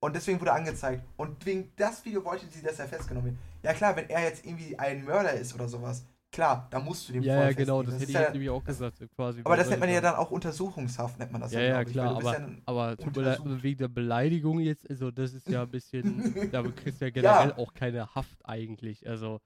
[0.00, 1.04] Und deswegen wurde er angezeigt.
[1.16, 3.40] Und wegen das Video wollte sie, dass er festgenommen wird.
[3.62, 7.12] Ja klar, wenn er jetzt irgendwie ein Mörder ist oder sowas, klar, dann musst du
[7.12, 7.86] den Ja, ja, genau, festnehmen.
[7.86, 9.40] das hätte ich ja, jetzt nämlich auch gesagt, quasi.
[9.44, 12.16] Aber das nennt man ja dann auch Untersuchungshaft, nennt man das Ja, ja, ja, klar,
[12.16, 13.62] aber, ja aber tut mir leid, untersucht.
[13.62, 17.50] wegen der Beleidigung jetzt, also das ist ja ein bisschen, da kriegst du ja generell
[17.50, 17.58] Ja.
[17.58, 19.38] auch keine Haft eigentlich, also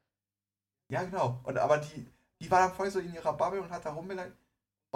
[0.90, 1.40] Ja, genau.
[1.42, 2.06] Und aber die,
[2.40, 4.36] die war dann voll so in ihrer Bubble und hat da rumbeleidigt.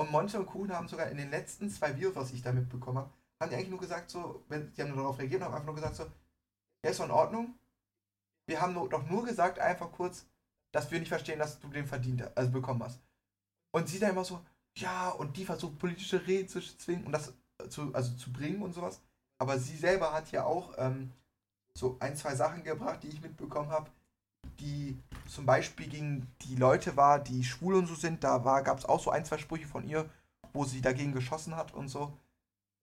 [0.01, 2.97] Und Monte und Kuhn haben sogar in den letzten zwei Videos, was ich da mitbekommen
[2.97, 5.53] habe, haben die eigentlich nur gesagt, so, wenn, die haben nur darauf reagiert und haben
[5.53, 6.05] einfach nur gesagt, so,
[6.83, 7.55] ja, ist doch in Ordnung.
[8.47, 10.25] Wir haben doch nur gesagt, einfach kurz,
[10.73, 12.99] dass wir nicht verstehen, dass du den verdient, also bekommen hast.
[13.73, 14.41] Und sie dann immer so,
[14.75, 17.35] ja, und die versucht politische Reden zu zwingen und das
[17.69, 19.03] zu, also zu bringen und sowas.
[19.37, 21.13] Aber sie selber hat ja auch ähm,
[21.77, 23.91] so ein, zwei Sachen gebracht, die ich mitbekommen habe,
[24.61, 24.97] die
[25.27, 28.23] zum Beispiel gegen die Leute war, die schwul und so sind.
[28.23, 30.09] Da gab es auch so ein, zwei Sprüche von ihr,
[30.53, 32.17] wo sie dagegen geschossen hat und so.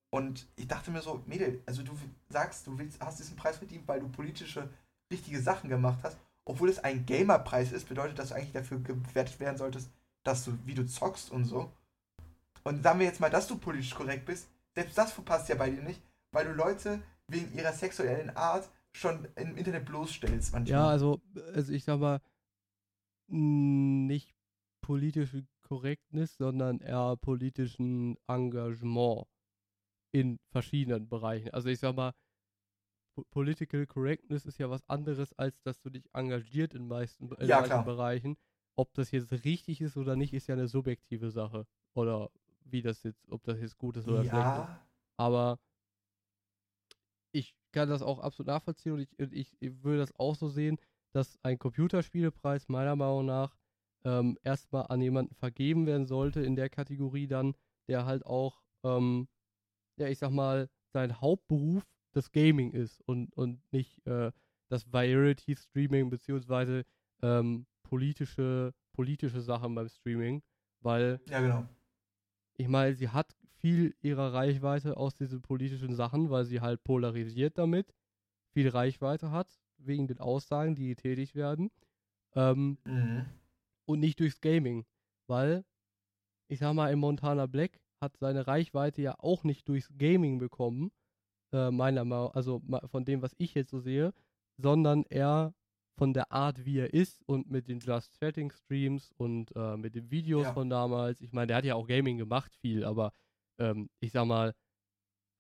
[0.10, 1.98] Und ich dachte mir so, Mädel, also du
[2.30, 4.70] sagst, du willst, hast diesen Preis verdient, weil du politische,
[5.12, 6.18] richtige Sachen gemacht hast.
[6.46, 9.90] Obwohl es ein Gamer-Preis ist, bedeutet, dass du eigentlich dafür gewertet werden solltest,
[10.24, 11.72] dass du, wie du zockst und so.
[12.64, 15.70] Und sagen wir jetzt mal, dass du politisch korrekt bist, selbst das passt ja bei
[15.70, 16.02] dir nicht,
[16.32, 20.80] weil du Leute wegen ihrer sexuellen Art schon im Internet bloßstellst manchmal.
[20.80, 21.22] ja, also,
[21.54, 22.20] also ich sag mal,
[23.28, 24.34] nicht
[24.82, 29.26] politische Korrektness, sondern eher politischen Engagement
[30.14, 31.50] in verschiedenen Bereichen.
[31.52, 32.14] Also ich sag mal,
[33.16, 37.48] po- Political Correctness ist ja was anderes, als dass du dich engagiert in meisten in
[37.48, 37.82] Ja.
[37.84, 38.38] Bereichen.
[38.76, 41.66] Ob das jetzt richtig ist oder nicht, ist ja eine subjektive Sache.
[41.96, 42.30] Oder
[42.64, 44.56] wie das jetzt, ob das jetzt gut ist oder schlecht ist.
[44.58, 44.80] ja,
[45.18, 45.60] Aber
[47.32, 50.78] ich kann das auch absolut nachvollziehen und ich, ich, ich würde das auch so sehen,
[51.14, 53.56] dass ein Computerspielepreis meiner Meinung nach
[54.04, 57.54] ähm, erstmal an jemanden vergeben werden sollte in der Kategorie dann,
[57.88, 59.28] der halt auch, ähm,
[59.98, 64.32] ja, ich sag mal, sein Hauptberuf das Gaming ist und, und nicht äh,
[64.70, 66.84] das Variety-Streaming beziehungsweise
[67.22, 70.42] ähm, politische, politische Sachen beim Streaming,
[70.82, 71.68] weil Ja, genau.
[72.56, 73.36] ich meine, sie hat
[73.68, 77.94] viel ihrer Reichweite aus diesen politischen Sachen, weil sie halt polarisiert damit,
[78.54, 81.70] viel Reichweite hat, wegen den Aussagen, die tätig werden,
[82.34, 83.26] ähm, Mhm.
[83.86, 84.86] und nicht durchs Gaming.
[85.28, 85.66] Weil,
[86.48, 90.92] ich sag mal, in Montana Black hat seine Reichweite ja auch nicht durchs Gaming bekommen,
[91.52, 94.14] äh, meiner Meinung, also von dem, was ich jetzt so sehe,
[94.58, 95.54] sondern eher
[95.98, 99.94] von der Art, wie er ist und mit den Just Chatting Streams und äh, mit
[99.96, 100.54] den Videos Ja.
[100.54, 101.20] von damals.
[101.22, 103.12] Ich meine, der hat ja auch Gaming gemacht, viel, aber
[103.60, 104.54] ähm, ich sag mal,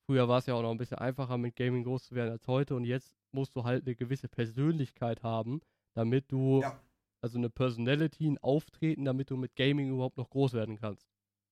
[0.06, 2.48] früher war es ja auch noch ein bisschen einfacher, mit Gaming groß zu werden als
[2.48, 5.62] heute und jetzt musst du halt eine gewisse Persönlichkeit haben,
[5.94, 6.82] damit du, Ja.
[7.22, 11.10] also eine Personality, ein Auftreten, damit du mit Gaming überhaupt noch groß werden kannst.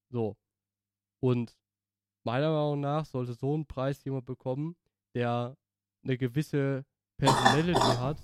[0.09, 0.37] So.
[1.21, 1.57] Und
[2.25, 4.75] meiner Meinung nach sollte so einen Preis jemand bekommen,
[5.15, 5.57] der
[6.03, 6.85] eine gewisse
[7.17, 8.21] Personality hat,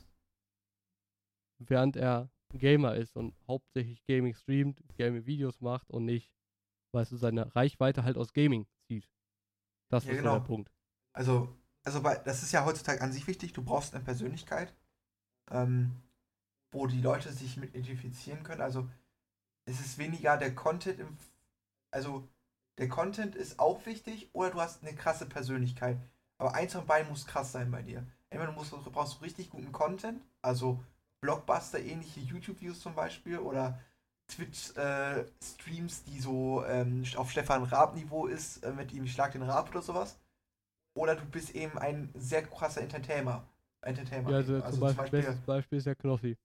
[1.59, 6.33] während er ein Gamer ist und hauptsächlich Gaming streamt, Gaming-Videos macht und nicht,
[6.93, 9.09] weißt du, seine Reichweite halt aus Gaming zieht.
[9.89, 10.33] Das Ja, ist genau.
[10.35, 10.71] der Punkt.
[11.13, 11.49] Also,
[11.83, 14.73] also bei, das ist ja heutzutage an sich wichtig, du brauchst eine Persönlichkeit,
[15.51, 15.91] ähm,
[16.71, 18.61] wo die Leute sich mit identifizieren können.
[18.61, 18.89] Also
[19.65, 21.17] es ist weniger der Content im
[21.91, 22.27] also
[22.77, 25.97] der Content ist auch wichtig oder du hast eine krasse Persönlichkeit.
[26.37, 28.05] Aber eins von beiden muss krass sein bei dir.
[28.29, 30.83] Entweder du, musst, du brauchst richtig guten Content, also
[31.21, 33.79] Blockbuster-ähnliche YouTube-Videos zum Beispiel oder
[34.31, 39.81] Twitch-Streams, die so ähm, auf Stefan Raab-Niveau ist, äh, mit ihm Schlag den Raab oder
[39.81, 40.19] sowas.
[40.93, 43.47] Oder du bist eben ein sehr krasser Entertainer.
[43.81, 44.29] Entertainer.
[44.29, 44.71] Ja, also, eben.
[44.71, 46.37] zum Beispiel, bestes Beispiel ist ja Knossi.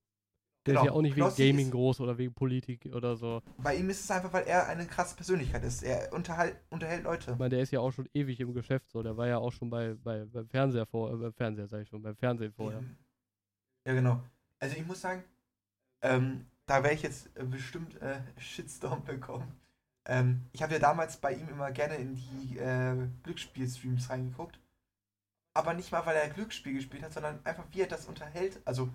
[0.64, 3.43] Der Genau, ist ja auch nicht Knossi wegen Gaming groß oder wegen Politik oder so.
[3.59, 5.82] bei ihm ist es einfach, weil er eine krasse Persönlichkeit ist.
[5.82, 7.32] Er unterhalt, unterhält Leute.
[7.32, 9.03] Ich meine, der ist ja auch schon ewig im Geschäft so.
[9.03, 11.89] Der war ja auch schon bei, bei beim Fernseher vor, äh, beim Fernseher sag ich
[11.89, 12.82] schon, beim Fernsehen vorher.
[13.87, 14.20] Ja, genau.
[14.59, 15.22] Also ich muss sagen,
[16.03, 19.61] ähm, da werde ich jetzt äh, bestimmt äh, Shitstorm bekommen.
[20.05, 24.59] Ähm, ich habe ja damals bei ihm immer gerne in die äh, Glücksspiel-Streams reingeguckt.
[25.55, 28.61] Aber nicht mal, weil er Glücksspiel gespielt hat, sondern einfach, wie er das unterhält.
[28.64, 28.91] Also,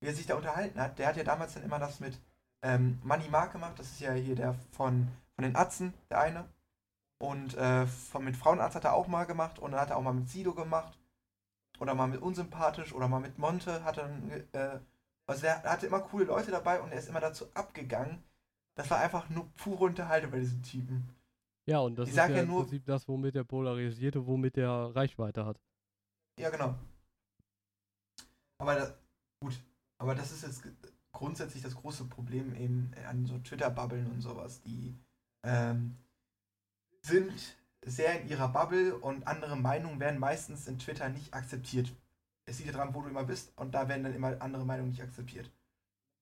[0.00, 0.98] wie er sich da unterhalten hat.
[0.98, 2.20] Der hat ja damals dann immer das mit
[2.62, 3.78] ähm, Money Mark gemacht.
[3.78, 6.44] Das ist ja hier der von, von den Atzen, der eine.
[7.18, 9.58] Und äh, von, mit Frauenarzt hat er auch mal gemacht.
[9.58, 10.98] Und dann hat er auch mal mit Sido gemacht.
[11.78, 12.92] Oder mal mit Unsympathisch.
[12.92, 14.80] Oder mal mit Monte hat er dann, äh,
[15.30, 18.22] also der hatte immer coole Leute dabei und er ist immer dazu abgegangen.
[18.76, 21.08] Das war einfach nur pure Unterhaltung bei diesem Typen.
[21.66, 24.26] Ja, und das Ich ist ja, ja im nur- Prinzip das, womit er polarisiert und
[24.26, 25.60] womit er Reichweite hat.
[26.38, 26.74] Ja, genau.
[28.58, 28.94] Aber das,
[29.42, 29.58] gut,
[29.98, 30.62] aber das ist jetzt
[31.12, 34.60] grundsätzlich das große Problem eben an so Twitter-Bubbeln und sowas.
[34.62, 34.94] Die
[35.44, 35.96] ähm,
[37.02, 41.92] sind sehr in ihrer Bubble und andere Meinungen werden meistens in Twitter nicht akzeptiert.
[42.50, 45.00] Es liegt daran, wo du immer bist und da werden dann immer andere Meinungen nicht
[45.00, 45.48] akzeptiert.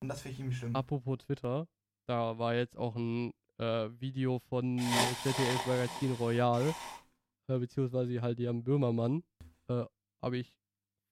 [0.03, 0.77] Und das finde ich irgendwie schlimm.
[0.77, 1.67] Apropos Twitter,
[2.07, 4.79] da war jetzt auch ein äh, Video von
[5.23, 6.75] ZDF Magazin Royal,
[7.49, 9.25] äh, beziehungsweise halt Jan Böhmermann,
[9.69, 9.87] äh,
[10.23, 10.55] habe ich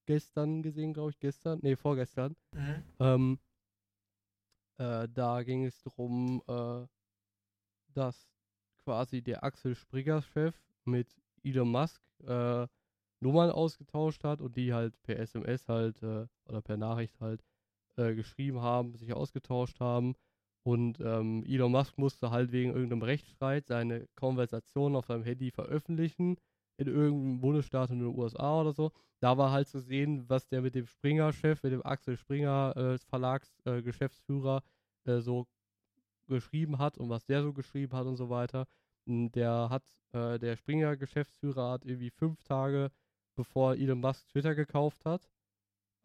[0.05, 2.35] gestern gesehen, glaube ich, gestern, nee, vorgestern.
[2.53, 2.83] Mhm.
[2.99, 3.39] Ähm,
[4.77, 6.85] äh, da ging es darum, äh,
[7.91, 8.29] dass
[8.83, 10.55] quasi der Axel Springer-Chef
[10.85, 11.07] mit
[11.43, 12.67] Elon Musk äh,
[13.19, 17.43] Nummern ausgetauscht hat und die halt per SMS halt äh, oder per Nachricht halt
[17.97, 20.15] äh, geschrieben haben, sich ausgetauscht haben.
[20.63, 26.37] Und ähm, Elon Musk musste halt wegen irgendeinem Rechtsstreit seine Konversation auf seinem Handy veröffentlichen
[26.77, 28.91] in irgendeinem Bundesstaat in den USA oder so.
[29.19, 32.97] Da war halt zu sehen, was der mit dem Springer-Chef, mit dem Axel Springer äh,
[32.99, 34.61] Verlagsgeschäftsführer
[35.05, 35.47] äh, äh, so
[36.27, 38.67] geschrieben hat und was der so geschrieben hat und so weiter.
[39.05, 42.91] Und Der hat, äh, der Springer-Geschäftsführer hat irgendwie fünf Tage
[43.37, 45.29] bevor Elon Musk Twitter gekauft hat,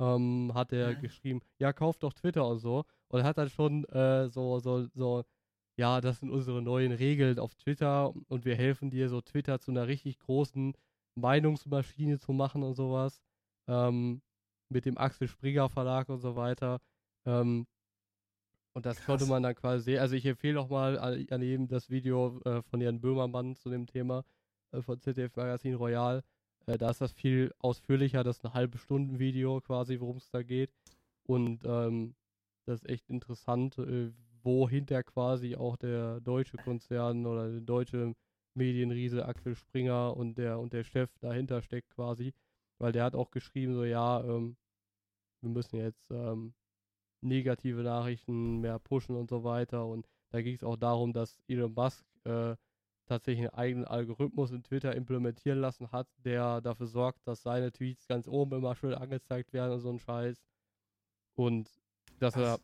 [0.00, 1.00] ähm, hat er Mhm.
[1.00, 2.84] geschrieben, ja, kauf doch Twitter und so.
[3.08, 5.24] Und hat dann schon äh, so, so, so,
[5.76, 9.70] ja, das sind unsere neuen Regeln auf Twitter und wir helfen dir, so Twitter zu
[9.72, 10.74] einer richtig großen
[11.16, 13.20] Meinungsmaschine zu machen und sowas.
[13.68, 14.22] Ähm,
[14.70, 16.80] mit dem Axel Springer Verlag und so weiter.
[17.26, 17.66] Ähm,
[18.74, 19.30] und das konnte Krass.
[19.30, 20.00] man dann quasi sehen.
[20.00, 23.70] Also ich empfehle auch mal an, an jedem das Video äh, von Jan Böhmermann zu
[23.70, 24.24] dem Thema
[24.72, 26.22] äh, von ZDF Magazin Royal.
[26.66, 30.30] Äh, da ist das viel ausführlicher, das ist ein halbe Stunden Video quasi, worum es
[30.30, 30.70] da geht.
[31.24, 32.14] Und ähm,
[32.66, 34.10] das ist echt interessant, äh,
[34.42, 38.14] wohinter quasi auch der deutsche Konzern oder der deutsche
[38.54, 42.34] Medienriese Axel Springer und der und der Chef dahinter steckt quasi.
[42.78, 44.56] Weil der hat auch geschrieben, so ja, ähm,
[45.40, 46.54] wir müssen jetzt ähm,
[47.22, 49.86] negative Nachrichten mehr pushen und so weiter.
[49.86, 52.56] Und da ging es auch darum, dass Elon Musk äh,
[53.06, 58.06] tatsächlich einen eigenen Algorithmus in Twitter implementieren lassen hat, der dafür sorgt, dass seine Tweets
[58.06, 60.42] ganz oben immer schön angezeigt werden und so ein Scheiß.
[61.34, 61.70] Und
[62.18, 62.58] dass Was?
[62.58, 62.60] er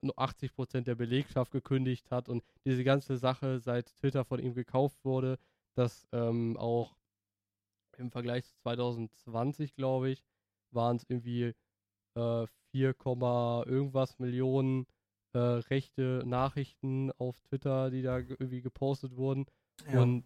[0.00, 5.04] nur 80% der Belegschaft gekündigt hat und diese ganze Sache seit Twitter von ihm gekauft
[5.04, 5.38] wurde,
[5.74, 6.96] dass ähm, auch
[7.96, 10.24] im Vergleich zu 2020, glaube ich,
[10.70, 11.54] waren es irgendwie
[12.14, 12.94] äh, 4,
[13.66, 14.86] irgendwas Millionen
[15.32, 19.46] äh, rechte Nachrichten auf Twitter, die da irgendwie gepostet wurden.
[19.86, 20.02] Ja.
[20.02, 20.24] Und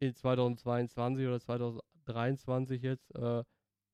[0.00, 3.44] in 2022 oder 2023 jetzt äh,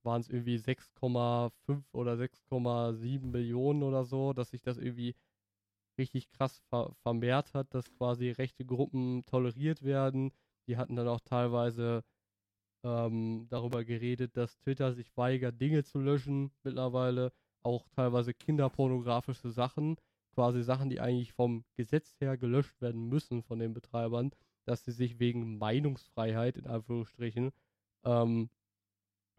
[0.02, 1.52] waren es irgendwie 6,5
[1.92, 5.14] oder 6,7 Millionen oder so, dass sich das irgendwie
[5.98, 10.32] richtig krass ver vermehrt hat, dass quasi rechte Gruppen toleriert werden.
[10.68, 12.04] Die hatten dann auch teilweise
[12.84, 17.32] ähm, darüber geredet, dass Twitter sich weigert, Dinge zu löschen mittlerweile,
[17.62, 19.96] auch teilweise kinderpornografische Sachen,
[20.34, 24.30] quasi Sachen, die eigentlich vom Gesetz her gelöscht werden müssen von den Betreibern,
[24.68, 27.52] dass sie sich wegen Meinungsfreiheit in Anführungsstrichen
[28.04, 28.50] ähm,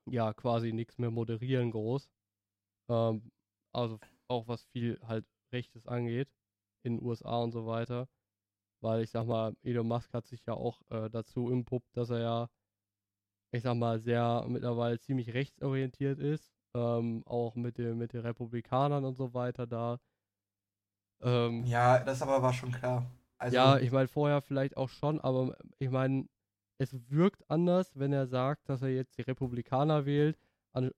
[0.05, 2.09] ja quasi nichts mehr moderieren groß.
[2.89, 3.31] Ähm,
[3.73, 6.29] also auch was viel halt Rechtes angeht
[6.83, 8.07] in den USA und so weiter.
[8.81, 12.19] Weil ich sag mal, Elon Musk hat sich ja auch äh, dazu impuppt, dass er
[12.21, 12.49] ja,
[13.51, 16.51] ich sag mal, sehr mittlerweile ziemlich rechtsorientiert ist.
[16.75, 19.99] Ähm, auch mit, dem, mit den Republikanern und so weiter da.
[21.21, 23.05] Ähm, ja, das aber war schon klar.
[23.39, 26.27] Also, ja, ich meine, vorher vielleicht auch schon, aber ich meine,
[26.77, 30.37] es wirkt anders, wenn er sagt, dass er jetzt die Republikaner wählt,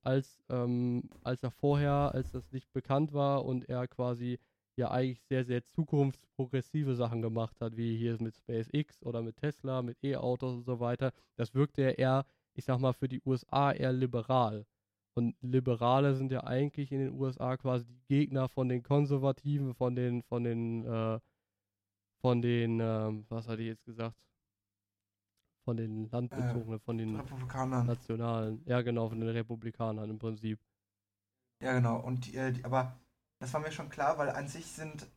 [0.03, 4.39] als, ähm, als er vorher, als das nicht bekannt war und er quasi
[4.75, 9.81] ja eigentlich sehr, sehr zukunftsprogressive Sachen gemacht hat, wie hier mit SpaceX oder mit Tesla,
[9.81, 11.11] mit E-Autos und so weiter.
[11.35, 14.65] Das wirkte ja eher, ich sag mal, für die USA eher liberal.
[15.13, 19.95] Und Liberale sind ja eigentlich in den USA quasi die Gegner von den Konservativen, von
[19.95, 21.19] den, von den, äh,
[22.21, 24.15] von den, äh, was hatte ich jetzt gesagt?
[25.65, 27.85] Von den Landbezogenen, äh, von den Republikanern.
[27.85, 28.63] Nationalen.
[28.65, 30.59] Ja, genau, von den Republikanern im Prinzip.
[31.61, 31.99] Ja, genau.
[31.99, 32.99] Und äh, die, aber
[33.39, 35.07] das war mir schon klar, weil an sich sind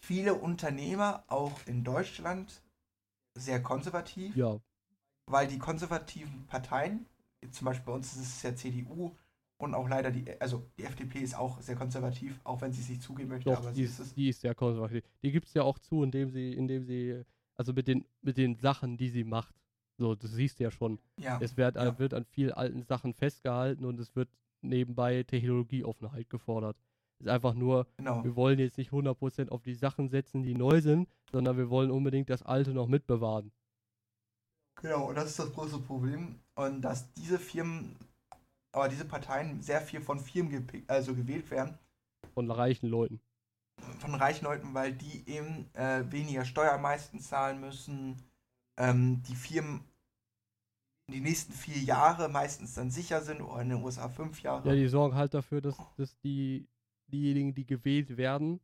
[0.00, 2.62] viele Unternehmer auch in Deutschland
[3.34, 4.34] sehr konservativ.
[4.36, 4.58] Ja.
[5.26, 7.06] Weil die konservativen Parteien,
[7.52, 9.16] zum Beispiel bei uns ist es ja CDU
[9.60, 12.88] und auch leider die, also die FDP ist auch sehr konservativ, auch wenn sie es
[12.88, 13.50] nicht zugeben möchte.
[13.50, 15.04] Doch, aber die, ist, ist die ist sehr konservativ.
[15.22, 17.22] Die gibt es ja auch zu, indem sie, indem sie,
[17.56, 19.54] also mit den, mit den Sachen, die sie macht.
[19.98, 20.98] So, das siehst du ja schon.
[21.18, 21.98] Ja, es wird, ja.
[21.98, 24.30] wird an vielen alten Sachen festgehalten und es wird
[24.62, 26.78] nebenbei Technologieoffenheit gefordert.
[27.18, 28.24] Ist einfach nur, genau.
[28.24, 31.90] wir wollen jetzt nicht 100% auf die Sachen setzen, die neu sind, sondern wir wollen
[31.90, 33.52] unbedingt das Alte noch mitbewahren.
[34.80, 36.36] Genau, und das ist das große Problem.
[36.54, 37.94] Und dass diese Firmen,
[38.72, 41.78] aber diese Parteien sehr viel von Firmen also gewählt werden.
[42.34, 43.20] Von reichen Leuten.
[43.98, 48.22] Von reichen Leuten, weil die eben äh, weniger Steuern meistens zahlen müssen.
[48.76, 49.84] Ähm, die Firmen
[51.10, 54.68] die nächsten vier Jahre meistens dann sicher sind oder in den USA fünf Jahre.
[54.68, 56.68] Ja, die sorgen halt dafür, dass, dass die,
[57.08, 58.60] diejenigen, die gewählt werden,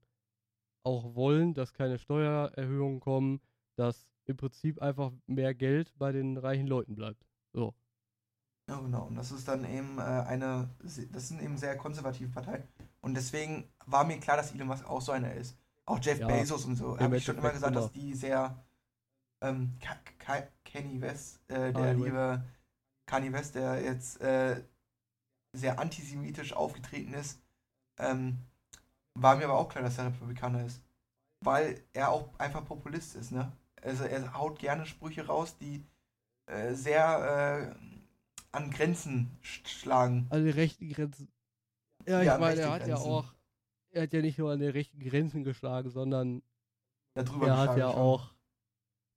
[0.83, 3.41] auch wollen, dass keine Steuererhöhungen kommen,
[3.77, 7.27] dass im Prinzip einfach mehr Geld bei den reichen Leuten bleibt.
[7.53, 7.75] So.
[8.69, 9.05] Ja, genau.
[9.05, 12.65] Und das ist dann eben äh, eine, das sind eben sehr konservative Parteien.
[13.01, 15.57] Und deswegen war mir klar, dass Elon Musk auch so einer ist.
[15.85, 16.99] Auch Jeff ja, Bezos und so.
[16.99, 17.83] Habe ich schon immer gesagt, immer.
[17.83, 18.65] dass die sehr
[19.41, 19.79] ähm,
[20.65, 22.45] Kenny West, äh, der Kanye liebe
[23.07, 24.61] Kanye West, der jetzt äh,
[25.53, 27.41] sehr antisemitisch aufgetreten ist,
[27.99, 28.39] ähm,
[29.15, 30.83] war mir aber auch klar, dass er Republikaner ist.
[31.41, 33.53] Weil er auch einfach Populist ist, ne?
[33.83, 35.87] Also er haut gerne Sprüche raus, die
[36.47, 37.96] äh, sehr äh,
[38.57, 40.27] an Grenzen schlagen.
[40.31, 41.29] An den rechten Grenzen.
[42.07, 43.05] Ja, ich ja, meine, er hat Grenzen.
[43.05, 43.35] ja auch,
[43.91, 46.43] er hat ja nicht nur an den rechten Grenzen geschlagen, sondern
[47.15, 48.01] er hat ja schon.
[48.01, 48.37] auch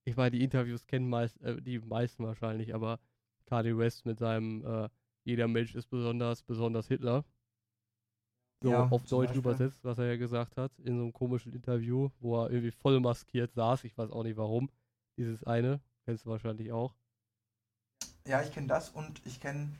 [0.09, 2.99] ich meine, die Interviews kennen meist, äh, die meisten wahrscheinlich, aber
[3.45, 4.89] Kanye West mit seinem äh,
[5.23, 7.23] Jeder Mensch ist besonders, besonders Hitler.
[8.61, 9.39] So ja, auf Deutsch Beispiel.
[9.39, 12.99] übersetzt, was er ja gesagt hat, in so einem komischen Interview, wo er irgendwie voll
[12.99, 13.83] maskiert saß.
[13.83, 14.69] Ich weiß auch nicht warum.
[15.17, 16.95] Dieses eine, kennst du wahrscheinlich auch.
[18.27, 19.71] Ja, ich kenne das und ich kenne,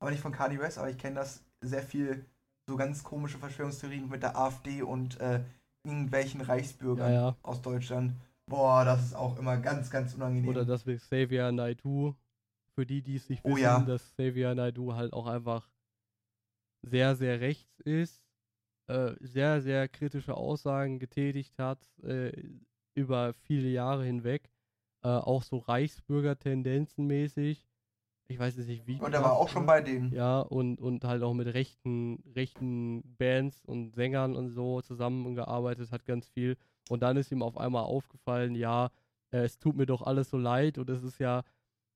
[0.00, 2.24] aber nicht von Kanye West, aber ich kenne das sehr viel,
[2.68, 5.40] so ganz komische Verschwörungstheorien mit der AfD und äh,
[5.84, 7.36] irgendwelchen Reichsbürgern ja, ja.
[7.42, 8.14] aus Deutschland.
[8.48, 10.48] Boah, das ist auch immer ganz, ganz unangenehm.
[10.48, 12.14] Oder dass wir Xavier Naidu,
[12.74, 13.80] für die, die es nicht oh, wissen, ja.
[13.80, 15.68] dass Xavier Naidu halt auch einfach
[16.82, 18.22] sehr, sehr rechts ist,
[18.88, 22.32] äh, sehr, sehr kritische Aussagen getätigt hat äh,
[22.94, 24.48] über viele Jahre hinweg,
[25.06, 27.64] äh, auch so Reichsbürger-Tendenzen mäßig.
[28.26, 29.00] ich weiß jetzt nicht wie.
[29.00, 30.12] Und er war auch schon bei denen.
[30.12, 36.04] Ja, und, und halt auch mit rechten, rechten Bands und Sängern und so zusammengearbeitet hat,
[36.06, 36.56] ganz viel.
[36.88, 38.90] Und dann ist ihm auf einmal aufgefallen, ja,
[39.30, 41.44] äh, es tut mir doch alles so leid und es ist ja,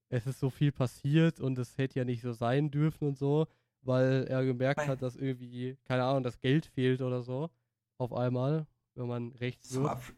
[0.09, 3.49] es ist so viel passiert und es hätte ja nicht so sein dürfen und so,
[3.83, 7.51] weil er gemerkt hat, dass irgendwie, keine Ahnung, das Geld fehlt oder so.
[7.99, 10.15] Auf einmal, wenn man rechts zum, Absch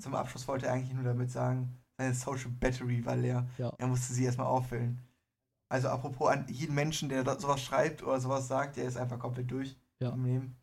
[0.00, 3.46] zum Abschluss wollte er eigentlich nur damit sagen, seine Social Battery war leer.
[3.58, 3.72] Ja.
[3.76, 5.00] Er musste sie erstmal auffüllen.
[5.68, 9.50] Also apropos an jeden Menschen, der sowas schreibt oder sowas sagt, der ist einfach komplett
[9.50, 10.10] durch ja.
[10.10, 10.56] im Leben.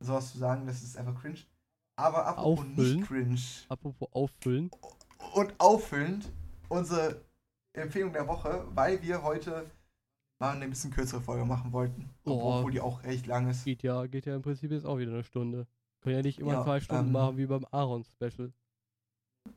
[0.00, 1.38] Sowas zu sagen, das ist einfach cringe.
[1.96, 2.96] Aber apropos auffüllen.
[2.96, 3.40] nicht cringe.
[3.68, 4.70] Apropos auffüllen.
[5.34, 6.32] Und auffüllend
[6.68, 7.22] unsere
[7.72, 9.70] Empfehlung der Woche, weil wir heute
[10.38, 12.10] mal eine bisschen kürzere Folge machen wollten.
[12.24, 13.64] Oh, obwohl die auch recht lang ist.
[13.64, 15.66] Geht ja, geht ja im Prinzip jetzt auch wieder eine Stunde.
[16.00, 18.52] Können ja nicht immer Ja, zwei Stunden ähm, machen wie beim Aaron-Special.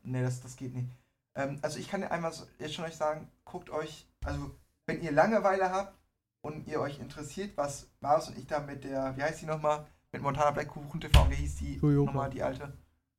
[0.02, 0.90] Nee, das, das geht nicht.
[1.34, 4.50] Ähm, also ich kann dir einmal jetzt schon euch sagen, guckt euch, also
[4.86, 5.96] wenn ihr Langeweile habt
[6.42, 9.86] und ihr euch interessiert, was Marius und ich da mit der, wie heißt die nochmal,
[10.12, 12.06] mit Montana Black Kuchen TV, wie hieß die Toyota.
[12.06, 12.72] nochmal, die alte?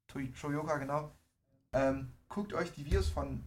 [0.08, 1.12] Toy- Shoyoka, genau.
[1.74, 3.44] Ähm, guckt euch die Videos von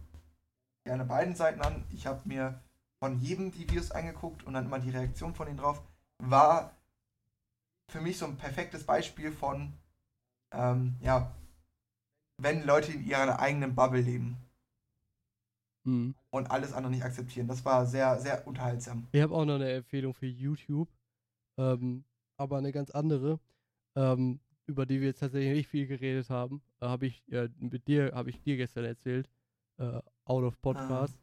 [0.83, 1.83] gerne beiden Seiten an.
[1.91, 2.59] Ich habe mir
[2.99, 5.83] von jedem die Videos angeguckt und dann immer die Reaktion von denen drauf.
[6.17, 6.71] War
[7.91, 9.73] für mich so ein perfektes Beispiel von,
[10.51, 11.31] ähm, ja,
[12.37, 14.37] wenn Leute in ihrer eigenen Bubble leben
[15.85, 16.15] Mhm.
[16.31, 17.47] und alles andere nicht akzeptieren.
[17.47, 19.07] Das war sehr, sehr unterhaltsam.
[19.11, 20.89] Ich habe auch noch eine Empfehlung für YouTube,
[21.57, 22.03] ähm,
[22.37, 23.39] aber eine ganz andere,
[23.95, 26.63] ähm, über die wir jetzt tatsächlich nicht viel geredet haben.
[26.81, 29.29] Äh, habe ich äh, mit dir, habe ich dir gestern erzählt,
[29.77, 31.19] äh, out of Podcast.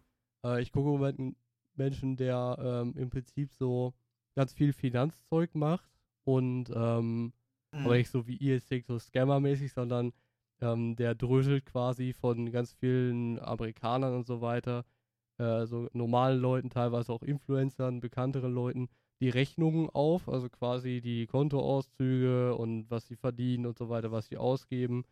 [0.47, 1.37] Äh, ich gucke im Moment einen
[1.75, 3.95] Menschen, der ähm, im Prinzip so
[4.37, 5.91] ganz viel Finanzzeug macht
[6.25, 7.33] und ähm,
[7.75, 7.87] Mhm.
[7.87, 10.13] aber nicht so wie ihr es denkt, so Scammer-mäßig, sondern
[10.63, 14.85] ähm, der dröselt quasi von ganz vielen Amerikanern und so weiter,
[15.39, 18.89] äh, so normalen Leuten, teilweise auch Influencern, bekannteren Leuten,
[19.21, 24.27] die Rechnungen auf, also quasi die Kontoauszüge und was sie verdienen und so weiter, was
[24.29, 25.05] sie ausgeben.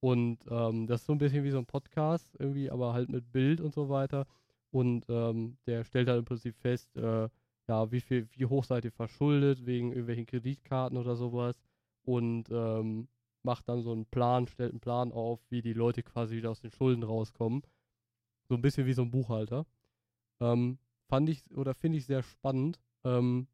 [0.00, 3.30] Und ähm, das ist so ein bisschen wie so ein Podcast irgendwie, aber halt mit
[3.32, 4.26] Bild und so weiter.
[4.70, 7.28] Und ähm, der stellt halt im Prinzip fest, äh,
[7.68, 11.60] ja, wie viel, wie hoch seid ihr verschuldet wegen irgendwelchen Kreditkarten oder sowas
[12.04, 13.08] und ähm,
[13.44, 16.60] macht dann so einen Plan, stellt einen Plan auf, wie die Leute quasi wieder aus
[16.60, 17.62] den Schulden rauskommen.
[18.48, 19.66] So ein bisschen wie so ein Buchhalter.
[20.40, 20.78] Ähm,
[21.08, 22.80] fand ich oder finde ich sehr spannend.
[23.04, 23.48] Ähm,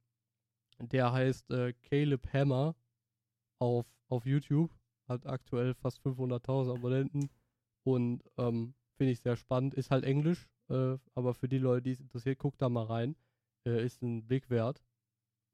[0.81, 2.77] der heißt äh, Caleb Hammer
[3.59, 4.71] auf, auf YouTube,
[5.09, 7.31] hat aktuell fast 500.000 Abonnenten
[7.85, 9.75] und ähm, finde ich sehr spannend.
[9.75, 13.17] Ist halt Englisch, äh, aber für die Leute, die es interessiert, guckt da mal rein.
[13.67, 14.83] Äh, ist ein Blick wert.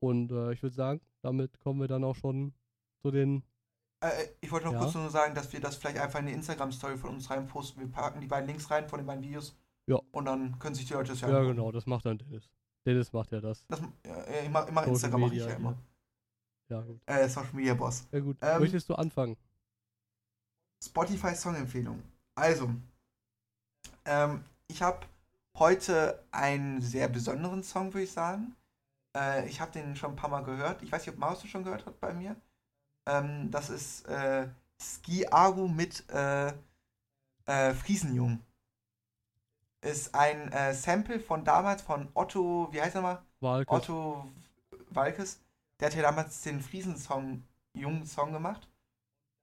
[0.01, 2.55] Und äh, ich würde sagen, damit kommen wir dann auch schon
[3.03, 3.43] zu den.
[4.05, 4.81] Äh, ich wollte noch Ja.
[4.81, 7.81] kurz nur sagen, dass wir das vielleicht einfach in eine Instagram-Story von uns reinposten.
[7.83, 9.57] Wir packen die beiden Links rein von den beiden Videos.
[9.87, 9.99] Ja.
[10.13, 11.57] Und dann können sich die Leute das ja Ja, angucken.
[11.57, 12.49] genau, das macht dann Dennis.
[12.87, 13.65] Dennis macht ja das.
[13.69, 15.77] Das, ja, ich mach, immer Social Instagram mache ich ja immer.
[16.69, 17.01] Ja, gut.
[17.07, 18.07] Äh, Social Media Boss.
[18.13, 18.37] Ja, gut.
[18.43, 19.37] Ähm, Möchtest du anfangen?
[20.83, 22.03] Spotify Songempfehlung.
[22.35, 22.71] Also,
[24.05, 25.07] ähm, ich habe
[25.59, 28.55] heute einen sehr besonderen Song, würde ich sagen.
[29.17, 30.83] Äh, ich habe den schon ein paar Mal gehört.
[30.83, 32.37] Ich weiß nicht, ob Maus schon gehört hat bei mir.
[33.07, 34.49] Ähm, das ist äh,
[34.81, 36.53] Ski Aru mit äh,
[37.47, 38.41] äh, Friesenjung.
[39.83, 43.23] Ist ein äh, Sample von damals von Otto, wie heißt er mal?
[43.41, 43.75] Walkes.
[43.75, 44.33] Otto
[44.91, 45.41] Walkes,
[45.79, 47.43] der hat ja damals den Friesen-Song,
[47.75, 48.67] jungen Song gemacht.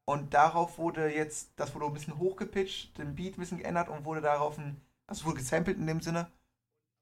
[0.05, 4.03] Und darauf wurde jetzt, das wurde ein bisschen hochgepitcht, den Beat ein bisschen geändert und
[4.05, 6.27] wurde darauf ein, also wurde gesampelt in dem Sinne.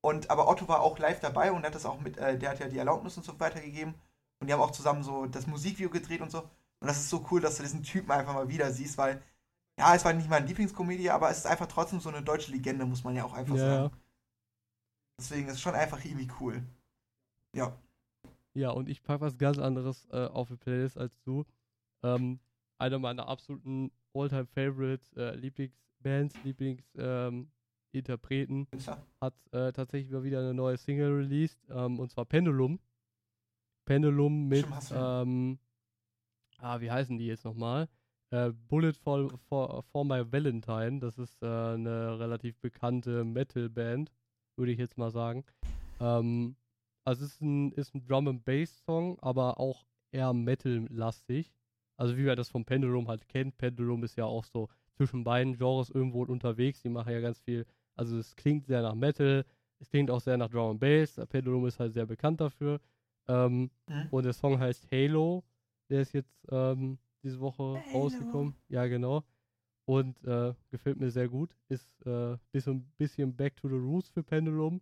[0.01, 2.59] Und aber Otto war auch live dabei und hat das auch mit, äh, der hat
[2.59, 3.95] ja die Erlaubnis und so weitergegeben.
[4.39, 6.41] Und die haben auch zusammen so das Musikvideo gedreht und so.
[6.41, 9.21] Und das ist so cool, dass du diesen Typen einfach mal wieder siehst, weil,
[9.77, 12.85] ja, es war nicht meine Lieblingskomödie, aber es ist einfach trotzdem so eine deutsche Legende,
[12.85, 13.95] muss man ja auch einfach Ja, sagen.
[15.19, 16.63] Deswegen ist es schon einfach irgendwie cool.
[17.55, 17.77] Ja.
[18.53, 21.45] Ja, und ich packe was ganz anderes äh, auf die Playlist als du.
[22.03, 22.39] Ähm,
[22.77, 30.53] einer meiner absoluten Alltime Favorite äh, Lieblingsbands, Lieblingsinterpreten ähm, hat äh, tatsächlich mal wieder eine
[30.53, 32.79] neue Single released, ähm, und zwar Pendulum.
[33.89, 35.57] Pendulum mit, ähm,
[36.59, 37.89] ah, wie heißen die jetzt nochmal?
[38.29, 44.11] Äh, Bullet for, for, for My Valentine, das ist äh, eine relativ bekannte Metal-Band,
[44.57, 45.43] würde ich jetzt mal sagen.
[45.99, 46.55] Ähm,
[47.03, 51.51] also es ist ein, ist ein Drum and Bass Song, aber auch eher Metal-lastig.
[51.97, 53.57] Also wie man das vom Pendulum halt kennt.
[53.57, 56.83] Pendulum ist ja auch so zwischen beiden Genres irgendwo unterwegs.
[56.83, 57.65] Die machen ja ganz viel.
[57.95, 59.45] Also es klingt sehr nach Metal,
[59.79, 61.19] es klingt auch sehr nach Drum and Bass.
[61.29, 62.79] Pendulum ist halt sehr bekannt dafür.
[63.29, 64.07] Ähm, Mhm.
[64.11, 65.43] und der Song heißt Halo.
[65.89, 67.99] Der ist jetzt ähm, diese Woche Halo.
[68.03, 68.55] rausgekommen.
[68.67, 69.23] Ja, genau.
[69.85, 71.55] Und äh, gefällt mir sehr gut.
[71.69, 74.81] Ist äh, bisschen, bisschen Back to the Roots für Pendulum.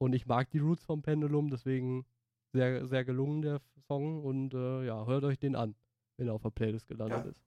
[0.00, 2.04] Und ich mag die Roots vom Pendulum, deswegen
[2.52, 4.22] sehr, sehr gelungen der Song.
[4.22, 5.74] Und äh, ja, hört euch den an,
[6.16, 7.30] wenn er auf der Playlist gelandet Ja.
[7.30, 7.42] ist.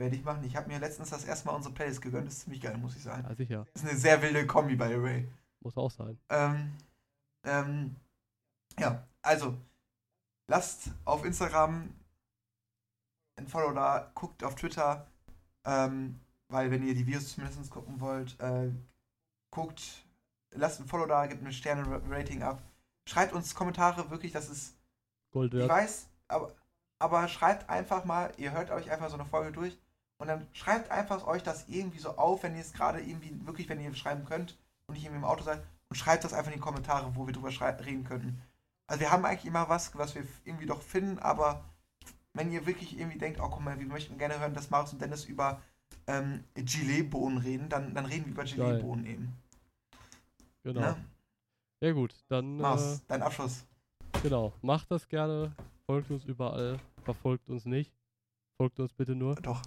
[0.00, 0.44] Werde ich machen.
[0.44, 2.28] Ich habe mir letztens das erste Mal unsere Playlist gegönnt.
[2.28, 3.24] Das ist ziemlich geil, muss ich sagen.
[3.28, 3.66] Ja, sicher.
[3.74, 5.26] Das ist eine sehr wilde Kombi, by the way.
[5.60, 6.16] Muss auch sein.
[6.28, 6.70] Ähm,
[7.44, 7.96] ähm,
[8.78, 9.56] ja, also,
[10.48, 11.94] lasst auf Instagram
[13.36, 15.06] ein Follow da, guckt auf Twitter,
[15.64, 16.18] ähm,
[16.48, 18.70] weil wenn ihr die Videos zumindest gucken wollt, äh,
[19.50, 20.04] guckt,
[20.50, 22.62] lasst ein Follow da, gebt ein Sterne-Rating ab.
[23.06, 24.76] Schreibt uns Kommentare, wirklich, das ist
[25.32, 25.70] Gold ich wert.
[25.70, 26.54] weiß, aber,
[26.98, 29.78] aber schreibt einfach mal, ihr hört euch einfach so eine Folge durch
[30.18, 33.68] und dann schreibt einfach euch das irgendwie so auf, wenn ihr es gerade irgendwie, wirklich,
[33.68, 36.58] wenn ihr schreiben könnt und nicht irgendwie im Auto seid und schreibt das einfach in
[36.58, 37.50] die Kommentare, wo wir drüber
[37.84, 38.42] reden könnten.
[38.88, 41.62] Also wir haben eigentlich immer was, was wir irgendwie doch finden, aber
[42.32, 45.02] wenn ihr wirklich irgendwie denkt, oh guck mal, wir möchten gerne hören, dass Marius und
[45.02, 45.60] Dennis über
[46.06, 49.36] ähm, Gilet-Bohnen reden, dann, dann reden wir über Gilet-Bohnen eben.
[50.62, 50.80] Genau.
[50.80, 50.96] Ne?
[51.80, 53.66] Ja gut, dann äh, Marius, dein Abschluss.
[54.22, 54.52] genau.
[54.62, 55.52] Macht das gerne.
[55.86, 56.78] Folgt uns überall.
[57.04, 57.92] Verfolgt uns nicht.
[58.56, 59.36] Folgt uns bitte nur.
[59.36, 59.62] Doch.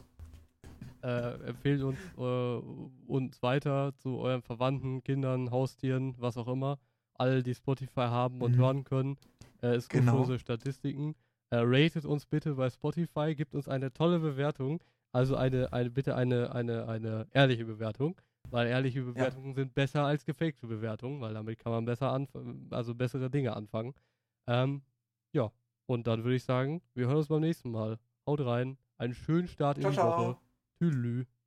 [1.04, 2.62] Äh, empfehlt uns, äh,
[3.08, 6.80] uns weiter zu euren Verwandten, Kindern, Haustieren, was auch immer.
[7.22, 8.60] Alle, die Spotify haben und Mhm.
[8.60, 9.18] hören können.
[9.62, 10.38] Äh, ist gut Genau.
[10.38, 11.16] Statistiken.
[11.52, 14.82] Äh, ratet uns bitte bei Spotify, gibt uns eine tolle Bewertung.
[15.14, 18.20] Also eine, eine bitte eine, eine, eine ehrliche Bewertung.
[18.50, 22.94] Weil ehrliche Bewertungen sind besser als gefakte Bewertungen, weil damit kann man besser anfangen, also
[22.94, 23.94] bessere Dinge anfangen.
[24.48, 24.82] Ähm,
[25.34, 25.52] ja,
[25.86, 27.98] und dann würde ich sagen, wir hören uns beim nächsten Mal.
[28.26, 28.78] Haut rein.
[28.98, 30.18] Einen schönen Start in Ciao, die ciao.
[30.18, 30.38] Woche.
[30.80, 31.28] Tschüss.